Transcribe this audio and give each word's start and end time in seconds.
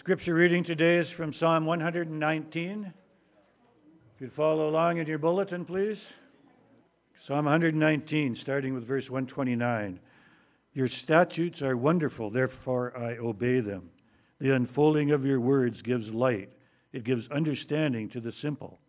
Scripture 0.00 0.32
reading 0.32 0.64
today 0.64 0.96
is 0.96 1.06
from 1.14 1.34
Psalm 1.38 1.66
119. 1.66 2.90
If 4.14 4.20
you'd 4.20 4.32
follow 4.32 4.70
along 4.70 4.96
in 4.96 5.06
your 5.06 5.18
bulletin, 5.18 5.66
please. 5.66 5.98
Psalm 7.26 7.44
119, 7.44 8.38
starting 8.40 8.72
with 8.72 8.86
verse 8.88 9.04
129. 9.10 10.00
Your 10.72 10.88
statutes 11.04 11.60
are 11.60 11.76
wonderful, 11.76 12.30
therefore 12.30 12.96
I 12.96 13.18
obey 13.18 13.60
them. 13.60 13.90
The 14.40 14.54
unfolding 14.54 15.10
of 15.10 15.26
your 15.26 15.38
words 15.38 15.76
gives 15.82 16.08
light, 16.08 16.48
it 16.94 17.04
gives 17.04 17.30
understanding 17.30 18.08
to 18.14 18.22
the 18.22 18.32
simple. 18.40 18.80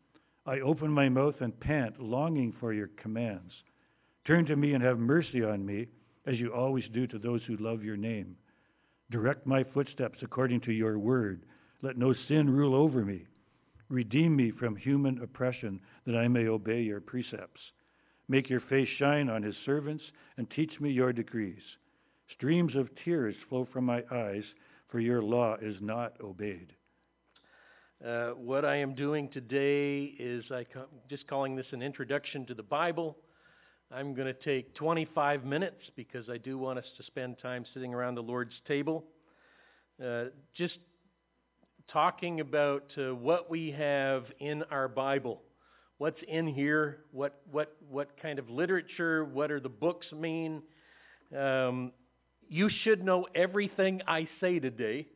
I 0.45 0.61
open 0.61 0.89
my 0.89 1.09
mouth 1.09 1.35
and 1.41 1.59
pant, 1.59 2.01
longing 2.01 2.53
for 2.57 2.71
your 2.71 2.89
commands. 2.95 3.51
Turn 4.25 4.45
to 4.45 4.55
me 4.55 4.75
and 4.75 4.83
have 4.83 4.97
mercy 4.97 5.43
on 5.43 5.65
me, 5.65 5.87
as 6.25 6.39
you 6.39 6.53
always 6.53 6.85
do 6.93 7.05
to 7.07 7.19
those 7.19 7.41
who 7.45 7.57
love 7.57 7.83
your 7.83 7.97
name. 7.97 8.37
Direct 9.11 9.45
my 9.45 9.65
footsteps 9.65 10.19
according 10.21 10.61
to 10.61 10.71
your 10.71 10.97
word. 10.97 11.43
Let 11.81 11.97
no 11.97 12.13
sin 12.27 12.49
rule 12.49 12.73
over 12.73 13.03
me. 13.03 13.25
Redeem 13.89 14.37
me 14.37 14.51
from 14.51 14.77
human 14.77 15.21
oppression, 15.21 15.81
that 16.05 16.15
I 16.15 16.29
may 16.29 16.47
obey 16.47 16.81
your 16.81 17.01
precepts. 17.01 17.59
Make 18.29 18.49
your 18.49 18.61
face 18.61 18.87
shine 18.97 19.29
on 19.29 19.43
his 19.43 19.55
servants, 19.65 20.03
and 20.37 20.49
teach 20.49 20.79
me 20.79 20.91
your 20.91 21.11
decrees. 21.11 21.61
Streams 22.33 22.73
of 22.75 22.87
tears 23.03 23.35
flow 23.49 23.67
from 23.73 23.83
my 23.83 24.01
eyes, 24.09 24.45
for 24.87 25.01
your 25.01 25.21
law 25.21 25.57
is 25.61 25.75
not 25.81 26.13
obeyed. 26.23 26.73
Uh, 28.05 28.29
what 28.29 28.63
I 28.63 28.77
am 28.77 28.95
doing 28.95 29.27
today 29.29 30.13
is 30.17 30.45
I 30.51 30.65
just 31.09 31.27
calling 31.27 31.57
this 31.57 31.73
an 31.73 31.81
introduction 31.81 32.45
to 32.45 32.53
the 32.53 32.63
Bible. 32.63 33.17
I'm 33.93 34.13
going 34.13 34.27
to 34.27 34.33
take 34.33 34.73
25 34.75 35.43
minutes 35.43 35.81
because 35.97 36.29
I 36.29 36.37
do 36.37 36.57
want 36.57 36.79
us 36.79 36.85
to 36.95 37.03
spend 37.03 37.37
time 37.41 37.65
sitting 37.73 37.93
around 37.93 38.15
the 38.15 38.23
Lord's 38.23 38.53
table. 38.65 39.03
Uh, 40.01 40.25
just 40.55 40.77
talking 41.91 42.39
about 42.39 42.85
uh, 42.97 43.13
what 43.13 43.49
we 43.49 43.71
have 43.77 44.23
in 44.39 44.63
our 44.71 44.87
Bible. 44.87 45.41
What's 45.97 46.19
in 46.25 46.47
here? 46.47 46.99
What, 47.11 47.41
what, 47.51 47.75
what 47.89 48.11
kind 48.21 48.39
of 48.39 48.49
literature? 48.49 49.25
What 49.25 49.51
are 49.51 49.59
the 49.59 49.67
books 49.67 50.07
mean? 50.13 50.61
Um, 51.37 51.91
you 52.47 52.69
should 52.83 53.03
know 53.03 53.27
everything 53.35 54.01
I 54.07 54.29
say 54.39 54.59
today. 54.59 55.07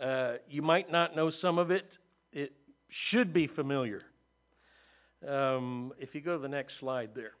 Uh, 0.00 0.34
you 0.48 0.62
might 0.62 0.92
not 0.92 1.16
know 1.16 1.32
some 1.42 1.58
of 1.58 1.72
it. 1.72 1.86
It 2.32 2.52
should 3.10 3.32
be 3.32 3.48
familiar. 3.48 4.02
Um, 5.28 5.92
if 5.98 6.14
you 6.14 6.20
go 6.20 6.36
to 6.36 6.42
the 6.42 6.48
next 6.48 6.74
slide 6.78 7.10
there. 7.16 7.32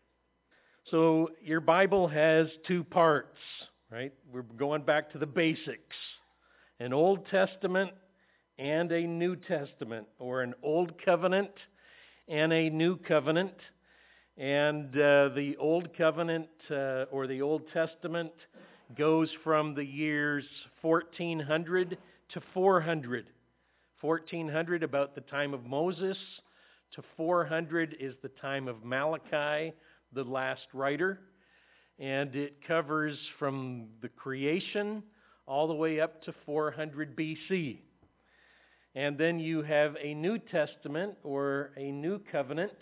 So 0.88 1.30
your 1.42 1.60
Bible 1.60 2.08
has 2.08 2.48
two 2.66 2.82
parts, 2.82 3.38
right? 3.90 4.12
We're 4.32 4.42
going 4.42 4.82
back 4.82 5.12
to 5.12 5.18
the 5.18 5.26
basics 5.26 5.96
an 6.80 6.94
Old 6.94 7.26
Testament 7.30 7.90
and 8.58 8.90
a 8.90 9.06
New 9.06 9.36
Testament, 9.36 10.06
or 10.18 10.42
an 10.42 10.54
Old 10.62 10.92
Covenant 11.04 11.50
and 12.26 12.52
a 12.52 12.70
New 12.70 12.96
Covenant. 12.96 13.54
And 14.38 14.88
uh, 14.94 15.28
the 15.34 15.56
Old 15.58 15.96
Covenant 15.96 16.48
uh, 16.70 17.04
or 17.10 17.26
the 17.26 17.42
Old 17.42 17.62
Testament 17.72 18.32
goes 18.96 19.28
from 19.44 19.74
the 19.74 19.84
years 19.84 20.44
1400 20.80 21.98
to 22.32 22.40
400. 22.54 23.26
1400, 24.00 24.82
about 24.82 25.14
the 25.14 25.20
time 25.20 25.52
of 25.52 25.66
Moses, 25.66 26.16
to 26.94 27.02
400 27.16 27.96
is 28.00 28.14
the 28.22 28.30
time 28.40 28.66
of 28.66 28.84
Malachi, 28.84 29.72
the 30.12 30.24
last 30.24 30.66
writer, 30.72 31.20
and 31.98 32.34
it 32.34 32.66
covers 32.66 33.16
from 33.38 33.88
the 34.02 34.08
creation 34.08 35.02
all 35.46 35.68
the 35.68 35.74
way 35.74 36.00
up 36.00 36.22
to 36.24 36.34
400 36.46 37.16
BC. 37.16 37.78
And 38.94 39.16
then 39.16 39.38
you 39.38 39.62
have 39.62 39.96
a 40.02 40.14
New 40.14 40.38
Testament 40.38 41.14
or 41.22 41.70
a 41.76 41.92
New 41.92 42.20
Covenant 42.32 42.72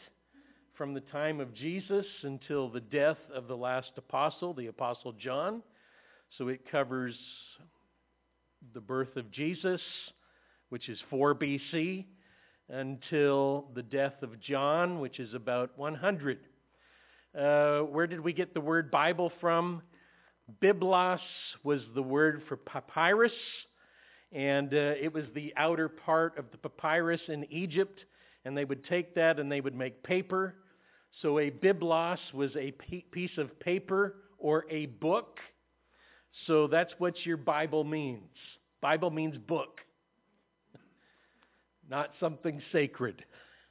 from 0.74 0.94
the 0.94 1.00
time 1.00 1.40
of 1.40 1.52
Jesus 1.54 2.06
until 2.22 2.70
the 2.70 2.80
death 2.80 3.18
of 3.34 3.48
the 3.48 3.56
last 3.56 3.90
apostle, 3.96 4.54
the 4.54 4.68
Apostle 4.68 5.12
John. 5.12 5.62
So 6.38 6.48
it 6.48 6.70
covers 6.70 7.14
the 8.74 8.80
birth 8.80 9.16
of 9.16 9.30
Jesus, 9.30 9.80
which 10.68 10.88
is 10.88 10.98
4 11.10 11.34
BC, 11.34 12.04
until 12.68 13.66
the 13.74 13.82
death 13.82 14.22
of 14.22 14.40
John, 14.40 15.00
which 15.00 15.20
is 15.20 15.34
about 15.34 15.76
100 15.76 16.38
uh, 17.36 17.80
where 17.80 18.06
did 18.06 18.20
we 18.20 18.32
get 18.32 18.54
the 18.54 18.60
word 18.60 18.90
Bible 18.90 19.32
from? 19.40 19.82
Biblos 20.62 21.20
was 21.62 21.80
the 21.94 22.02
word 22.02 22.42
for 22.48 22.56
papyrus, 22.56 23.32
and 24.32 24.72
uh, 24.72 24.94
it 25.00 25.12
was 25.12 25.24
the 25.34 25.52
outer 25.56 25.88
part 25.88 26.38
of 26.38 26.46
the 26.52 26.58
papyrus 26.58 27.20
in 27.28 27.44
Egypt, 27.52 28.00
and 28.44 28.56
they 28.56 28.64
would 28.64 28.84
take 28.86 29.14
that 29.14 29.38
and 29.38 29.52
they 29.52 29.60
would 29.60 29.74
make 29.74 30.02
paper. 30.02 30.54
So 31.22 31.38
a 31.38 31.50
biblos 31.50 32.18
was 32.32 32.50
a 32.56 32.72
piece 33.12 33.36
of 33.36 33.58
paper 33.60 34.16
or 34.38 34.64
a 34.70 34.86
book. 34.86 35.38
So 36.46 36.66
that's 36.66 36.92
what 36.98 37.14
your 37.26 37.36
Bible 37.36 37.84
means. 37.84 38.30
Bible 38.80 39.10
means 39.10 39.36
book, 39.36 39.80
not 41.90 42.10
something 42.20 42.62
sacred. 42.70 43.24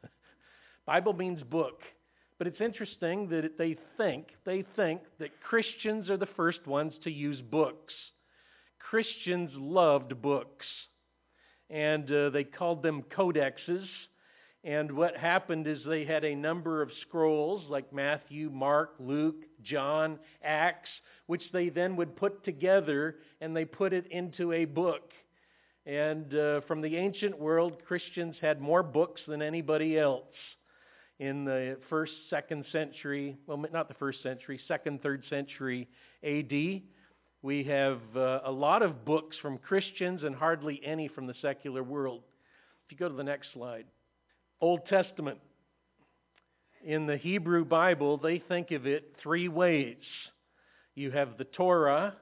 Bible 0.85 1.13
means 1.13 1.41
book. 1.44 1.81
But 2.38 2.48
it's 2.48 2.62
interesting 2.62 3.30
that 3.30 3.58
they 3.58 3.78
think, 3.98 4.28
they 4.46 4.64
think 4.75 5.02
that 5.20 5.42
Christians 5.42 6.09
are 6.09 6.18
the 6.18 6.28
first 6.38 6.66
ones 6.68 6.94
to 7.03 7.12
use 7.12 7.42
books. 7.42 7.94
Christians 8.90 9.52
loved 9.56 10.22
books. 10.22 10.66
And 11.70 12.09
uh, 12.12 12.30
they 12.30 12.44
called 12.44 12.84
them 12.84 13.03
codexes. 13.16 13.86
And 14.64 14.92
what 14.92 15.18
happened 15.18 15.68
is 15.68 15.80
they 15.86 16.06
had 16.06 16.24
a 16.24 16.36
number 16.36 16.81
of 16.81 16.92
scrolls 17.02 17.64
like 17.70 17.92
Matthew, 17.92 18.50
Mark, 18.52 18.94
Luke, 19.00 19.44
John, 19.64 20.20
Acts, 20.44 20.90
which 21.26 21.44
they 21.52 21.70
then 21.70 21.96
would 21.96 22.16
put 22.16 22.44
together 22.46 23.16
and 23.42 23.56
they 23.56 23.66
put 23.66 23.94
it 23.94 24.06
into 24.12 24.53
a 24.53 24.66
book. 24.66 25.12
And 25.86 26.34
uh, 26.36 26.62
from 26.68 26.81
the 26.81 26.97
ancient 26.97 27.38
world, 27.40 27.78
Christians 27.88 28.36
had 28.42 28.62
more 28.62 28.84
books 28.84 29.22
than 29.28 29.42
anybody 29.42 29.97
else 29.97 30.26
in 31.19 31.45
the 31.45 31.78
first, 31.89 32.11
second 32.29 32.66
century, 32.72 33.38
well, 33.47 33.63
not 33.73 33.88
the 33.88 33.95
first 33.95 34.22
century, 34.22 34.59
second, 34.67 35.01
third 35.01 35.23
century 35.29 35.88
AD. 36.23 36.81
We 37.41 37.63
have 37.63 38.00
uh, 38.16 38.41
a 38.45 38.51
lot 38.51 38.81
of 38.83 39.03
books 39.03 39.35
from 39.41 39.57
Christians 39.57 40.23
and 40.23 40.35
hardly 40.35 40.79
any 40.85 41.07
from 41.07 41.28
the 41.28 41.33
secular 41.41 41.83
world. 41.83 42.22
If 42.85 42.91
you 42.91 42.97
go 42.97 43.09
to 43.09 43.16
the 43.16 43.23
next 43.23 43.47
slide, 43.53 43.85
Old 44.61 44.85
Testament. 44.88 45.39
In 46.85 47.07
the 47.07 47.17
Hebrew 47.17 47.66
Bible, 47.66 48.17
they 48.17 48.39
think 48.39 48.72
of 48.72 48.85
it 48.85 49.16
three 49.22 49.47
ways. 49.47 49.97
You 50.95 51.11
have 51.11 51.38
the 51.38 51.44
Torah, 51.44 52.16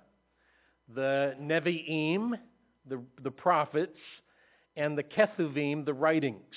the 0.94 1.36
Nevi'im, 1.40 2.32
the, 2.88 3.02
the 3.22 3.32
prophets, 3.32 4.00
and 4.76 4.98
the 4.98 5.04
Ketuvim, 5.04 5.86
the 5.86 5.94
writings 5.94 6.56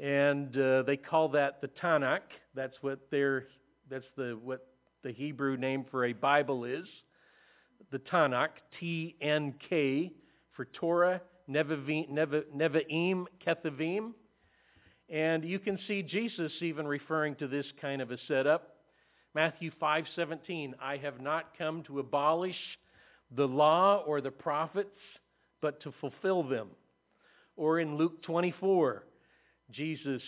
and 0.00 0.56
uh, 0.56 0.82
they 0.82 0.96
call 0.96 1.28
that 1.30 1.60
the 1.60 1.68
Tanakh. 1.68 2.20
That's 2.54 2.74
what 2.80 3.10
their 3.10 3.46
that's 3.90 4.04
the 4.16 4.38
what 4.42 4.66
the 5.02 5.12
Hebrew 5.12 5.56
name 5.56 5.84
for 5.90 6.06
a 6.06 6.12
Bible 6.12 6.64
is. 6.64 6.86
The 7.90 7.98
Tanakh, 7.98 8.48
T 8.80 9.14
N 9.20 9.54
K, 9.68 10.12
for 10.52 10.64
Torah, 10.66 11.20
Nevi'im, 11.48 13.24
Ketuvim. 13.46 14.12
And 15.10 15.44
you 15.44 15.58
can 15.58 15.78
see 15.86 16.02
Jesus 16.02 16.50
even 16.60 16.86
referring 16.86 17.34
to 17.36 17.46
this 17.46 17.66
kind 17.80 18.00
of 18.00 18.10
a 18.10 18.16
setup. 18.26 18.76
Matthew 19.34 19.70
5:17, 19.80 20.74
I 20.80 20.96
have 20.96 21.20
not 21.20 21.56
come 21.58 21.82
to 21.84 21.98
abolish 21.98 22.56
the 23.36 23.46
law 23.46 24.02
or 24.06 24.20
the 24.20 24.30
prophets, 24.30 24.96
but 25.60 25.80
to 25.82 25.92
fulfill 26.00 26.42
them. 26.42 26.68
Or 27.56 27.80
in 27.80 27.96
Luke 27.96 28.22
24, 28.22 29.04
Jesus 29.70 30.22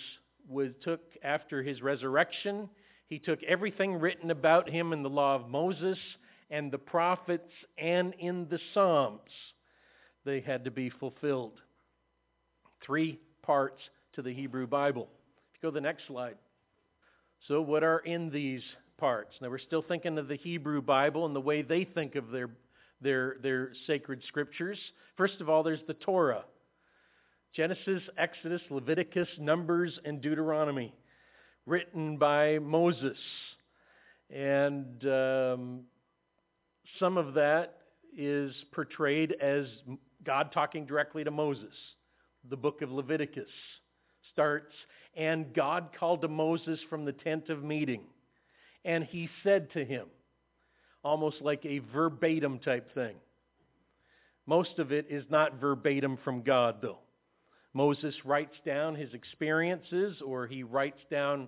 was, 0.48 0.70
took 0.82 1.00
after 1.22 1.62
his 1.62 1.82
resurrection, 1.82 2.68
he 3.08 3.18
took 3.18 3.42
everything 3.44 3.94
written 3.94 4.30
about 4.30 4.68
him 4.68 4.92
in 4.92 5.02
the 5.02 5.10
law 5.10 5.36
of 5.36 5.48
Moses 5.48 5.98
and 6.50 6.70
the 6.72 6.78
prophets 6.78 7.52
and 7.78 8.14
in 8.18 8.48
the 8.48 8.58
Psalms. 8.74 9.20
They 10.24 10.40
had 10.40 10.64
to 10.64 10.70
be 10.70 10.90
fulfilled. 10.90 11.52
Three 12.84 13.20
parts 13.42 13.80
to 14.14 14.22
the 14.22 14.34
Hebrew 14.34 14.66
Bible. 14.66 15.08
Go 15.62 15.70
to 15.70 15.74
the 15.74 15.80
next 15.80 16.06
slide. 16.08 16.36
So, 17.48 17.60
what 17.60 17.84
are 17.84 18.00
in 18.00 18.30
these 18.30 18.62
parts? 18.98 19.34
Now, 19.40 19.50
we're 19.50 19.58
still 19.58 19.82
thinking 19.82 20.18
of 20.18 20.26
the 20.26 20.36
Hebrew 20.36 20.82
Bible 20.82 21.26
and 21.26 21.36
the 21.36 21.40
way 21.40 21.62
they 21.62 21.84
think 21.84 22.16
of 22.16 22.30
their, 22.30 22.50
their, 23.00 23.36
their 23.42 23.72
sacred 23.86 24.22
scriptures. 24.26 24.78
First 25.16 25.40
of 25.40 25.48
all, 25.48 25.62
there's 25.62 25.80
the 25.86 25.94
Torah. 25.94 26.44
Genesis, 27.56 28.02
Exodus, 28.18 28.60
Leviticus, 28.68 29.28
Numbers, 29.38 29.98
and 30.04 30.20
Deuteronomy, 30.20 30.92
written 31.64 32.18
by 32.18 32.58
Moses. 32.58 33.16
And 34.28 35.02
um, 35.04 35.80
some 37.00 37.16
of 37.16 37.32
that 37.34 37.78
is 38.16 38.52
portrayed 38.72 39.36
as 39.40 39.64
God 40.22 40.50
talking 40.52 40.84
directly 40.84 41.24
to 41.24 41.30
Moses. 41.30 41.72
The 42.50 42.56
book 42.56 42.82
of 42.82 42.92
Leviticus 42.92 43.48
starts, 44.32 44.74
and 45.16 45.54
God 45.54 45.88
called 45.98 46.20
to 46.22 46.28
Moses 46.28 46.78
from 46.90 47.06
the 47.06 47.12
tent 47.12 47.48
of 47.48 47.64
meeting, 47.64 48.02
and 48.84 49.02
he 49.02 49.30
said 49.42 49.72
to 49.72 49.82
him, 49.82 50.06
almost 51.02 51.40
like 51.40 51.64
a 51.64 51.78
verbatim 51.94 52.58
type 52.58 52.92
thing. 52.94 53.14
Most 54.46 54.78
of 54.78 54.92
it 54.92 55.06
is 55.08 55.24
not 55.30 55.58
verbatim 55.58 56.18
from 56.22 56.42
God, 56.42 56.76
though. 56.82 56.98
Moses 57.76 58.14
writes 58.24 58.54
down 58.64 58.94
his 58.94 59.12
experiences, 59.12 60.22
or 60.24 60.46
he 60.46 60.62
writes 60.62 61.00
down 61.10 61.46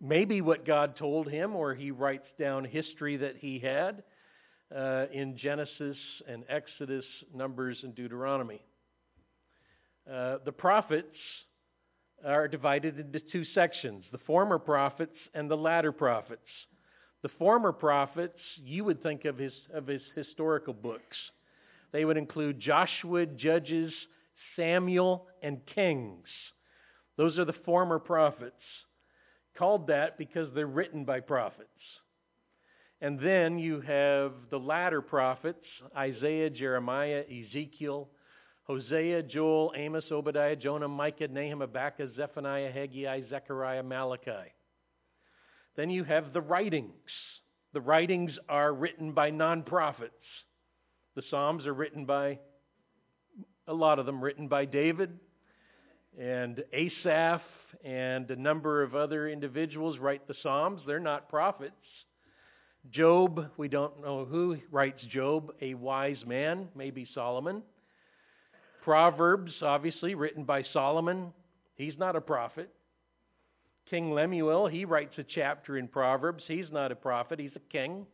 maybe 0.00 0.40
what 0.40 0.64
God 0.64 0.96
told 0.96 1.28
him, 1.28 1.54
or 1.54 1.74
he 1.74 1.90
writes 1.90 2.26
down 2.38 2.64
history 2.64 3.18
that 3.18 3.36
he 3.36 3.58
had 3.58 4.02
uh, 4.74 5.04
in 5.12 5.36
Genesis 5.36 5.98
and 6.26 6.42
Exodus, 6.48 7.04
Numbers, 7.34 7.76
and 7.82 7.94
Deuteronomy. 7.94 8.62
Uh, 10.10 10.38
the 10.46 10.52
prophets 10.52 11.18
are 12.24 12.48
divided 12.48 12.98
into 12.98 13.20
two 13.20 13.44
sections 13.54 14.04
the 14.12 14.18
former 14.26 14.58
prophets 14.58 15.18
and 15.34 15.50
the 15.50 15.56
latter 15.56 15.92
prophets. 15.92 16.48
The 17.20 17.28
former 17.38 17.72
prophets, 17.72 18.38
you 18.64 18.84
would 18.84 19.02
think 19.02 19.26
of 19.26 19.36
his, 19.36 19.52
of 19.74 19.86
his 19.86 20.00
historical 20.14 20.72
books. 20.72 21.16
They 21.92 22.06
would 22.06 22.16
include 22.16 22.58
Joshua, 22.58 23.26
Judges, 23.26 23.92
Samuel, 24.56 25.26
and 25.42 25.60
Kings. 25.74 26.26
Those 27.16 27.38
are 27.38 27.44
the 27.44 27.52
former 27.52 27.98
prophets. 27.98 28.54
Called 29.56 29.86
that 29.86 30.18
because 30.18 30.48
they're 30.54 30.66
written 30.66 31.04
by 31.04 31.20
prophets. 31.20 31.68
And 33.00 33.20
then 33.20 33.58
you 33.58 33.80
have 33.82 34.32
the 34.50 34.58
latter 34.58 35.00
prophets 35.02 35.64
Isaiah, 35.96 36.50
Jeremiah, 36.50 37.24
Ezekiel, 37.30 38.08
Hosea, 38.64 39.22
Joel, 39.22 39.72
Amos, 39.76 40.04
Obadiah, 40.10 40.56
Jonah, 40.56 40.88
Micah, 40.88 41.28
Nahum, 41.28 41.60
Habakkuk, 41.60 42.16
Zephaniah, 42.16 42.72
Haggai, 42.72 43.22
Zechariah, 43.30 43.82
Malachi. 43.82 44.52
Then 45.76 45.90
you 45.90 46.04
have 46.04 46.32
the 46.32 46.40
writings. 46.40 46.92
The 47.72 47.80
writings 47.80 48.32
are 48.48 48.72
written 48.72 49.12
by 49.12 49.30
non 49.30 49.62
prophets. 49.62 50.12
The 51.14 51.22
Psalms 51.30 51.66
are 51.66 51.74
written 51.74 52.06
by, 52.06 52.38
a 53.68 53.74
lot 53.74 53.98
of 53.98 54.06
them 54.06 54.22
written 54.22 54.46
by 54.46 54.64
David 54.64 55.18
and 56.18 56.62
Asaph 56.72 57.42
and 57.84 58.30
a 58.30 58.36
number 58.36 58.82
of 58.82 58.94
other 58.94 59.28
individuals 59.28 59.98
write 59.98 60.26
the 60.28 60.34
Psalms. 60.42 60.80
They're 60.86 61.00
not 61.00 61.28
prophets. 61.28 61.74
Job, 62.92 63.50
we 63.56 63.68
don't 63.68 64.00
know 64.00 64.24
who 64.24 64.58
writes 64.70 65.02
Job, 65.12 65.52
a 65.60 65.74
wise 65.74 66.24
man, 66.24 66.68
maybe 66.76 67.08
Solomon. 67.12 67.62
Proverbs, 68.84 69.52
obviously, 69.62 70.14
written 70.14 70.44
by 70.44 70.62
Solomon. 70.72 71.32
He's 71.74 71.98
not 71.98 72.14
a 72.14 72.20
prophet. 72.20 72.70
King 73.90 74.12
Lemuel, 74.12 74.68
he 74.68 74.84
writes 74.84 75.18
a 75.18 75.24
chapter 75.24 75.76
in 75.76 75.88
Proverbs. 75.88 76.44
He's 76.46 76.70
not 76.70 76.92
a 76.92 76.96
prophet, 76.96 77.40
he's 77.40 77.56
a 77.56 77.72
king. 77.72 78.06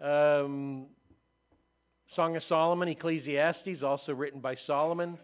Um, 0.00 0.86
Song 2.16 2.34
of 2.36 2.42
Solomon, 2.48 2.88
Ecclesiastes, 2.88 3.84
also 3.84 4.12
written 4.12 4.40
by 4.40 4.56
Solomon. 4.66 5.16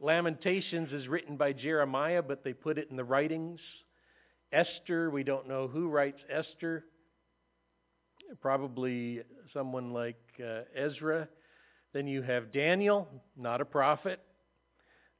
Lamentations 0.00 0.92
is 0.92 1.06
written 1.06 1.36
by 1.36 1.52
Jeremiah, 1.52 2.20
but 2.20 2.42
they 2.42 2.52
put 2.52 2.78
it 2.78 2.88
in 2.90 2.96
the 2.96 3.04
writings. 3.04 3.60
Esther, 4.50 5.08
we 5.10 5.22
don't 5.22 5.46
know 5.46 5.68
who 5.68 5.88
writes 5.88 6.18
Esther. 6.28 6.84
Probably 8.42 9.22
someone 9.52 9.92
like 9.92 10.18
uh, 10.44 10.62
Ezra. 10.74 11.28
Then 11.92 12.08
you 12.08 12.22
have 12.22 12.52
Daniel, 12.52 13.06
not 13.36 13.60
a 13.60 13.64
prophet. 13.64 14.18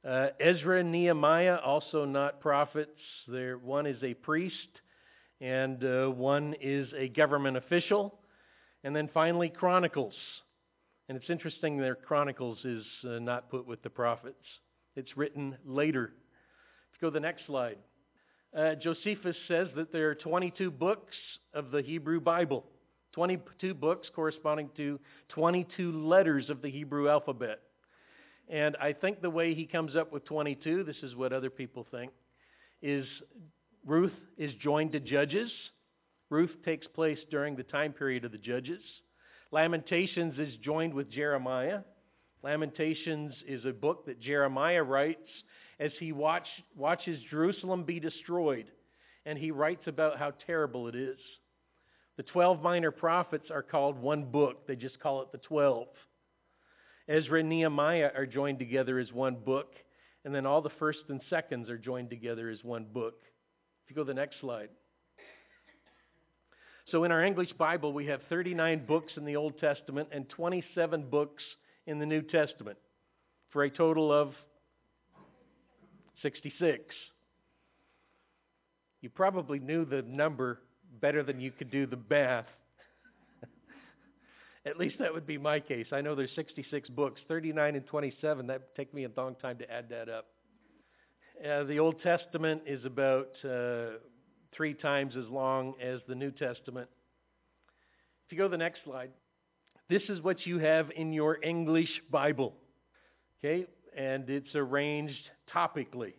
Uh, 0.05 0.27
Ezra 0.41 0.81
and 0.81 0.91
Nehemiah, 0.91 1.55
also 1.55 2.03
not 2.03 2.41
prophets. 2.41 2.99
There, 3.29 3.57
one 3.57 3.85
is 3.85 4.03
a 4.03 4.13
priest, 4.13 4.55
and 5.39 5.81
uh, 5.85 6.07
one 6.07 6.53
is 6.59 6.89
a 6.97 7.07
government 7.07 7.55
official. 7.55 8.13
And 8.83 8.93
then 8.93 9.09
finally, 9.13 9.47
Chronicles. 9.47 10.15
And 11.07 11.17
it's 11.17 11.29
interesting 11.29 11.77
their 11.77 11.95
Chronicles 11.95 12.57
is 12.63 12.83
uh, 13.03 13.19
not 13.19 13.49
put 13.49 13.67
with 13.67 13.81
the 13.83 13.89
prophets. 13.89 14.43
It's 14.95 15.15
written 15.15 15.55
later. 15.65 16.13
You 16.93 17.01
go 17.01 17.09
to 17.09 17.13
the 17.13 17.19
next 17.19 17.45
slide. 17.45 17.77
Uh, 18.57 18.75
Josephus 18.75 19.35
says 19.47 19.67
that 19.75 19.91
there 19.91 20.09
are 20.09 20.15
22 20.15 20.71
books 20.71 21.15
of 21.53 21.71
the 21.71 21.81
Hebrew 21.81 22.19
Bible. 22.19 22.63
22 23.13 23.73
books 23.73 24.07
corresponding 24.15 24.69
to 24.77 24.99
22 25.29 26.05
letters 26.05 26.49
of 26.49 26.61
the 26.61 26.71
Hebrew 26.71 27.09
alphabet. 27.09 27.59
And 28.49 28.75
I 28.77 28.93
think 28.93 29.21
the 29.21 29.29
way 29.29 29.53
he 29.53 29.65
comes 29.65 29.95
up 29.95 30.11
with 30.11 30.25
22, 30.25 30.83
this 30.83 30.97
is 31.03 31.15
what 31.15 31.33
other 31.33 31.49
people 31.49 31.85
think, 31.91 32.11
is 32.81 33.05
Ruth 33.85 34.13
is 34.37 34.53
joined 34.61 34.93
to 34.93 34.99
Judges. 34.99 35.51
Ruth 36.29 36.51
takes 36.63 36.87
place 36.87 37.19
during 37.29 37.55
the 37.55 37.63
time 37.63 37.93
period 37.93 38.25
of 38.25 38.31
the 38.31 38.37
Judges. 38.37 38.81
Lamentations 39.51 40.37
is 40.39 40.55
joined 40.63 40.93
with 40.93 41.11
Jeremiah. 41.11 41.79
Lamentations 42.43 43.33
is 43.47 43.65
a 43.65 43.71
book 43.71 44.05
that 44.05 44.19
Jeremiah 44.19 44.83
writes 44.83 45.29
as 45.79 45.91
he 45.99 46.11
watch, 46.11 46.47
watches 46.75 47.19
Jerusalem 47.29 47.83
be 47.83 47.99
destroyed. 47.99 48.67
And 49.25 49.37
he 49.37 49.51
writes 49.51 49.87
about 49.87 50.19
how 50.19 50.33
terrible 50.45 50.87
it 50.87 50.95
is. 50.95 51.17
The 52.17 52.23
12 52.23 52.61
minor 52.61 52.91
prophets 52.91 53.47
are 53.51 53.63
called 53.63 53.99
one 53.99 54.25
book, 54.25 54.67
they 54.67 54.75
just 54.75 54.99
call 54.99 55.21
it 55.21 55.31
the 55.31 55.37
12. 55.39 55.87
Ezra 57.07 57.39
and 57.41 57.49
Nehemiah 57.49 58.11
are 58.15 58.25
joined 58.25 58.57
together 58.57 58.99
as 58.99 59.11
one 59.11 59.35
book, 59.35 59.73
and 60.23 60.33
then 60.33 60.45
all 60.45 60.61
the 60.61 60.69
first 60.79 60.99
and 61.09 61.21
seconds 61.29 61.69
are 61.69 61.77
joined 61.77 62.09
together 62.09 62.49
as 62.49 62.63
one 62.63 62.85
book. 62.85 63.15
If 63.83 63.89
you 63.89 63.95
go 63.95 64.03
to 64.03 64.07
the 64.07 64.13
next 64.13 64.39
slide. 64.39 64.69
So 66.91 67.03
in 67.03 67.11
our 67.11 67.23
English 67.23 67.51
Bible, 67.53 67.93
we 67.93 68.05
have 68.07 68.21
39 68.29 68.85
books 68.85 69.13
in 69.17 69.25
the 69.25 69.35
Old 69.35 69.59
Testament 69.59 70.09
and 70.11 70.29
27 70.29 71.09
books 71.09 71.43
in 71.87 71.97
the 71.97 72.05
New 72.05 72.21
Testament 72.21 72.77
for 73.49 73.63
a 73.63 73.69
total 73.69 74.13
of 74.13 74.33
66. 76.21 76.93
You 79.01 79.09
probably 79.09 79.59
knew 79.59 79.83
the 79.83 80.03
number 80.03 80.59
better 81.01 81.23
than 81.23 81.39
you 81.39 81.51
could 81.51 81.71
do 81.71 81.87
the 81.87 81.97
math. 82.07 82.45
At 84.65 84.77
least 84.77 84.97
that 84.99 85.11
would 85.11 85.25
be 85.25 85.39
my 85.39 85.59
case. 85.59 85.87
I 85.91 86.01
know 86.01 86.13
there's 86.13 86.35
66 86.35 86.89
books, 86.89 87.19
39 87.27 87.75
and 87.75 87.87
27. 87.87 88.45
That 88.45 88.59
would 88.59 88.75
take 88.75 88.93
me 88.93 89.05
a 89.05 89.09
long 89.17 89.35
time 89.35 89.57
to 89.57 89.71
add 89.71 89.89
that 89.89 90.07
up. 90.07 90.27
Uh, 91.43 91.63
the 91.63 91.79
Old 91.79 91.99
Testament 92.01 92.61
is 92.67 92.85
about 92.85 93.29
uh, 93.43 93.97
three 94.55 94.73
times 94.73 95.15
as 95.17 95.27
long 95.29 95.73
as 95.81 95.99
the 96.07 96.15
New 96.15 96.31
Testament. 96.31 96.87
If 98.25 98.31
you 98.31 98.37
go 98.37 98.45
to 98.45 98.49
the 98.49 98.57
next 98.57 98.79
slide, 98.83 99.11
this 99.89 100.03
is 100.09 100.21
what 100.21 100.45
you 100.45 100.59
have 100.59 100.89
in 100.95 101.13
your 101.13 101.43
English 101.43 102.01
Bible. 102.09 102.53
Okay? 103.39 103.67
And 103.95 104.29
it's 104.29 104.55
arranged 104.55 105.29
topically. 105.53 106.13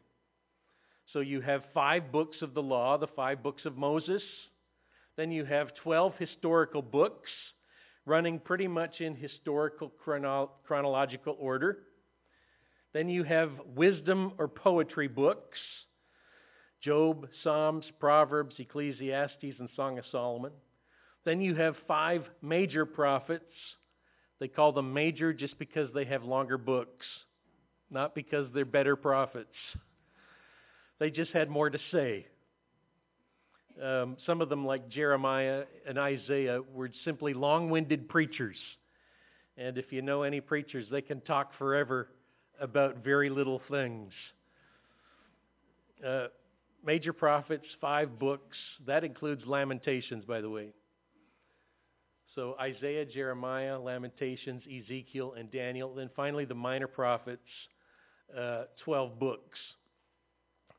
So 1.12 1.20
you 1.20 1.40
have 1.40 1.62
five 1.74 2.12
books 2.12 2.38
of 2.42 2.54
the 2.54 2.62
law, 2.62 2.98
the 2.98 3.06
five 3.08 3.42
books 3.42 3.64
of 3.64 3.76
Moses. 3.76 4.22
Then 5.16 5.30
you 5.30 5.44
have 5.44 5.74
12 5.82 6.14
historical 6.18 6.82
books 6.82 7.30
running 8.04 8.38
pretty 8.38 8.68
much 8.68 9.00
in 9.00 9.16
historical 9.16 9.88
chrono- 9.88 10.50
chronological 10.64 11.36
order. 11.40 11.78
Then 12.92 13.08
you 13.08 13.24
have 13.24 13.50
wisdom 13.74 14.32
or 14.38 14.46
poetry 14.46 15.08
books 15.08 15.58
Job, 16.82 17.26
Psalms, 17.42 17.84
Proverbs, 17.98 18.54
Ecclesiastes, 18.58 19.58
and 19.58 19.68
Song 19.76 19.98
of 19.98 20.04
Solomon. 20.12 20.52
Then 21.24 21.40
you 21.40 21.54
have 21.56 21.74
five 21.88 22.24
major 22.42 22.86
prophets. 22.86 23.44
They 24.38 24.48
call 24.48 24.72
them 24.72 24.92
major 24.92 25.32
just 25.32 25.58
because 25.58 25.88
they 25.94 26.04
have 26.04 26.22
longer 26.22 26.58
books, 26.58 27.06
not 27.90 28.14
because 28.14 28.46
they're 28.54 28.64
better 28.64 28.94
prophets. 28.96 29.54
They 30.98 31.10
just 31.10 31.32
had 31.32 31.50
more 31.50 31.68
to 31.68 31.78
say. 31.90 32.26
Um, 33.82 34.16
some 34.24 34.40
of 34.40 34.48
them, 34.48 34.64
like 34.64 34.88
Jeremiah 34.88 35.64
and 35.86 35.98
Isaiah, 35.98 36.60
were 36.72 36.90
simply 37.04 37.34
long 37.34 37.68
winded 37.70 38.08
preachers. 38.08 38.56
And 39.58 39.78
if 39.78 39.92
you 39.92 40.02
know 40.02 40.22
any 40.22 40.40
preachers, 40.40 40.86
they 40.90 41.02
can 41.02 41.20
talk 41.22 41.52
forever 41.58 42.08
about 42.60 43.02
very 43.04 43.30
little 43.30 43.60
things. 43.70 44.12
Uh, 46.06 46.26
major 46.86 47.12
prophets, 47.12 47.66
five 47.80 48.18
books. 48.18 48.56
That 48.86 49.04
includes 49.04 49.42
Lamentations, 49.44 50.24
by 50.24 50.40
the 50.40 50.48
way. 50.48 50.68
So 52.34 52.54
Isaiah, 52.60 53.04
Jeremiah, 53.04 53.78
Lamentations, 53.78 54.62
Ezekiel, 54.64 55.34
and 55.38 55.50
Daniel. 55.50 55.94
Then 55.94 56.10
finally, 56.14 56.44
the 56.44 56.54
minor 56.54 56.86
prophets, 56.86 57.48
uh, 58.36 58.64
12 58.84 59.18
books. 59.18 59.58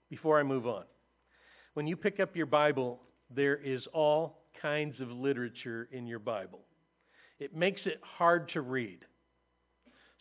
Before 0.10 0.40
I 0.40 0.44
move 0.44 0.66
on, 0.68 0.86
when 1.74 1.86
you 1.86 1.98
pick 1.98 2.20
up 2.22 2.36
your 2.36 2.46
Bible, 2.46 3.02
there 3.36 3.58
is 3.58 3.82
all 3.92 4.44
kinds 4.62 5.00
of 5.02 5.10
literature 5.10 5.90
in 5.92 6.08
your 6.08 6.20
Bible. 6.20 6.62
it 7.40 7.56
makes 7.56 7.82
it 7.86 8.00
hard 8.02 8.50
to 8.50 8.62
read. 8.62 9.00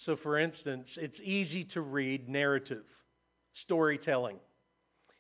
So, 0.05 0.17
for 0.23 0.39
instance, 0.39 0.87
it's 0.97 1.19
easy 1.25 1.65
to 1.73 1.81
read 1.81 2.29
narrative, 2.29 2.85
storytelling. 3.65 4.37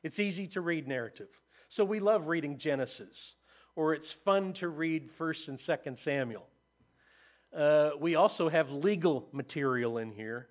It's 0.07 0.21
easy 0.21 0.47
to 0.55 0.61
read 0.61 0.87
narrative. 0.87 1.27
So, 1.77 1.85
we 1.85 1.99
love 1.99 2.29
reading 2.29 2.61
Genesis, 2.63 3.17
or 3.75 3.93
it's 3.93 4.07
fun 4.25 4.55
to 4.61 4.69
read 4.69 5.09
1st 5.19 5.49
and 5.49 5.59
2nd 5.69 5.97
Samuel. 6.05 6.47
Uh, 7.53 7.91
we 8.01 8.15
also 8.15 8.49
have 8.49 8.71
legal 8.71 9.27
material 9.33 9.99
in 9.99 10.13
here. 10.13 10.47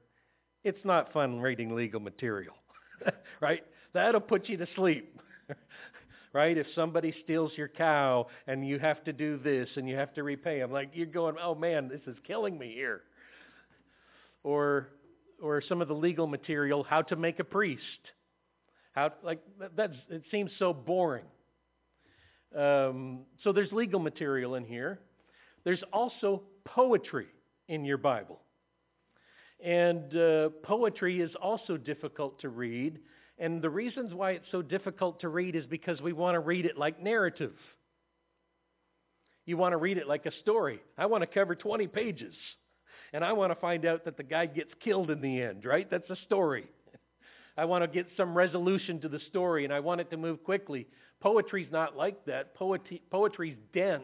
It's 0.65 0.83
not 0.83 1.13
fun 1.13 1.39
reading 1.39 1.73
legal 1.73 2.01
material, 2.01 2.53
right? 3.41 3.63
That'll 3.93 4.19
put 4.19 4.49
you 4.49 4.57
to 4.57 4.67
sleep. 4.75 5.21
right? 6.33 6.57
If 6.57 6.67
somebody 6.75 7.15
steals 7.23 7.53
your 7.55 7.69
cow 7.69 8.27
and 8.47 8.67
you 8.67 8.77
have 8.79 9.05
to 9.05 9.13
do 9.13 9.37
this 9.37 9.69
and 9.77 9.87
you 9.87 9.95
have 9.95 10.13
to 10.15 10.23
repay 10.23 10.59
them, 10.59 10.73
like 10.73 10.89
you're 10.93 11.05
going, 11.05 11.35
oh 11.41 11.55
man, 11.55 11.87
this 11.87 12.01
is 12.07 12.17
killing 12.27 12.57
me 12.57 12.73
here. 12.75 13.03
Or, 14.43 14.89
or 15.41 15.61
some 15.61 15.81
of 15.81 15.87
the 15.87 15.95
legal 15.95 16.27
material, 16.27 16.83
how 16.83 17.03
to 17.03 17.15
make 17.15 17.39
a 17.39 17.45
priest. 17.45 17.81
How, 18.95 19.11
like 19.23 19.41
that's 19.75 19.95
it 20.09 20.23
seems 20.31 20.51
so 20.57 20.73
boring. 20.73 21.25
Um, 22.57 23.25
so 23.43 23.51
there's 23.51 23.71
legal 23.73 23.99
material 23.99 24.55
in 24.55 24.63
here. 24.63 24.99
There's 25.65 25.83
also 25.91 26.43
poetry 26.63 27.27
in 27.67 27.83
your 27.83 27.97
Bible. 27.97 28.39
And 29.63 30.15
uh, 30.15 30.49
poetry 30.63 31.19
is 31.19 31.31
also 31.41 31.75
difficult 31.75 32.39
to 32.41 32.49
read. 32.49 32.99
And 33.37 33.61
the 33.61 33.69
reasons 33.69 34.13
why 34.13 34.31
it's 34.31 34.45
so 34.51 34.61
difficult 34.61 35.19
to 35.21 35.29
read 35.29 35.57
is 35.57 35.65
because 35.65 35.99
we 36.01 36.13
want 36.13 36.35
to 36.35 36.39
read 36.39 36.65
it 36.65 36.77
like 36.77 37.01
narrative. 37.03 37.53
You 39.45 39.57
want 39.57 39.73
to 39.73 39.77
read 39.77 39.97
it 39.97 40.07
like 40.07 40.25
a 40.25 40.31
story. 40.41 40.79
I 40.97 41.07
want 41.07 41.21
to 41.23 41.27
cover 41.27 41.53
20 41.53 41.87
pages. 41.87 42.33
And 43.11 43.25
I 43.25 43.33
want 43.33 43.51
to 43.51 43.59
find 43.59 43.85
out 43.85 44.05
that 44.05 44.15
the 44.15 44.23
guy 44.23 44.45
gets 44.45 44.71
killed 44.83 45.09
in 45.09 45.19
the 45.19 45.41
end, 45.41 45.65
right? 45.65 45.89
That's 45.89 46.09
a 46.09 46.17
story. 46.25 46.67
I 47.57 47.65
want 47.65 47.83
to 47.83 47.87
get 47.87 48.07
some 48.17 48.35
resolution 48.35 48.99
to 49.01 49.09
the 49.09 49.19
story 49.29 49.63
and 49.63 49.73
I 49.73 49.79
want 49.79 50.01
it 50.01 50.09
to 50.11 50.17
move 50.17 50.43
quickly. 50.43 50.87
Poetry's 51.21 51.71
not 51.71 51.95
like 51.95 52.25
that. 52.25 52.53
Poetry, 52.55 53.01
poetry's 53.09 53.57
dense 53.73 54.03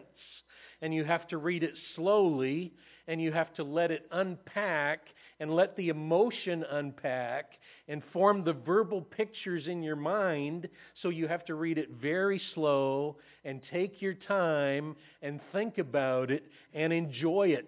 and 0.82 0.94
you 0.94 1.04
have 1.04 1.28
to 1.28 1.38
read 1.38 1.64
it 1.64 1.74
slowly 1.96 2.74
and 3.08 3.22
you 3.22 3.32
have 3.32 3.54
to 3.56 3.64
let 3.64 3.92
it 3.92 4.08
unpack 4.12 5.02
and 5.40 5.54
let 5.54 5.76
the 5.76 5.90
emotion 5.90 6.64
unpack 6.70 7.52
and 7.88 8.02
form 8.14 8.44
the 8.44 8.54
verbal 8.54 9.02
pictures 9.02 9.68
in 9.68 9.84
your 9.84 9.96
mind. 9.96 10.70
So 11.02 11.10
you 11.10 11.28
have 11.28 11.46
to 11.46 11.56
read 11.56 11.78
it 11.78 11.90
very 12.02 12.42
slow 12.54 13.18
and 13.44 13.62
take 13.72 14.02
your 14.02 14.14
time 14.14 14.96
and 15.22 15.40
think 15.52 15.78
about 15.78 16.32
it 16.32 16.44
and 16.74 16.94
enjoy 16.94 17.50
it. 17.50 17.68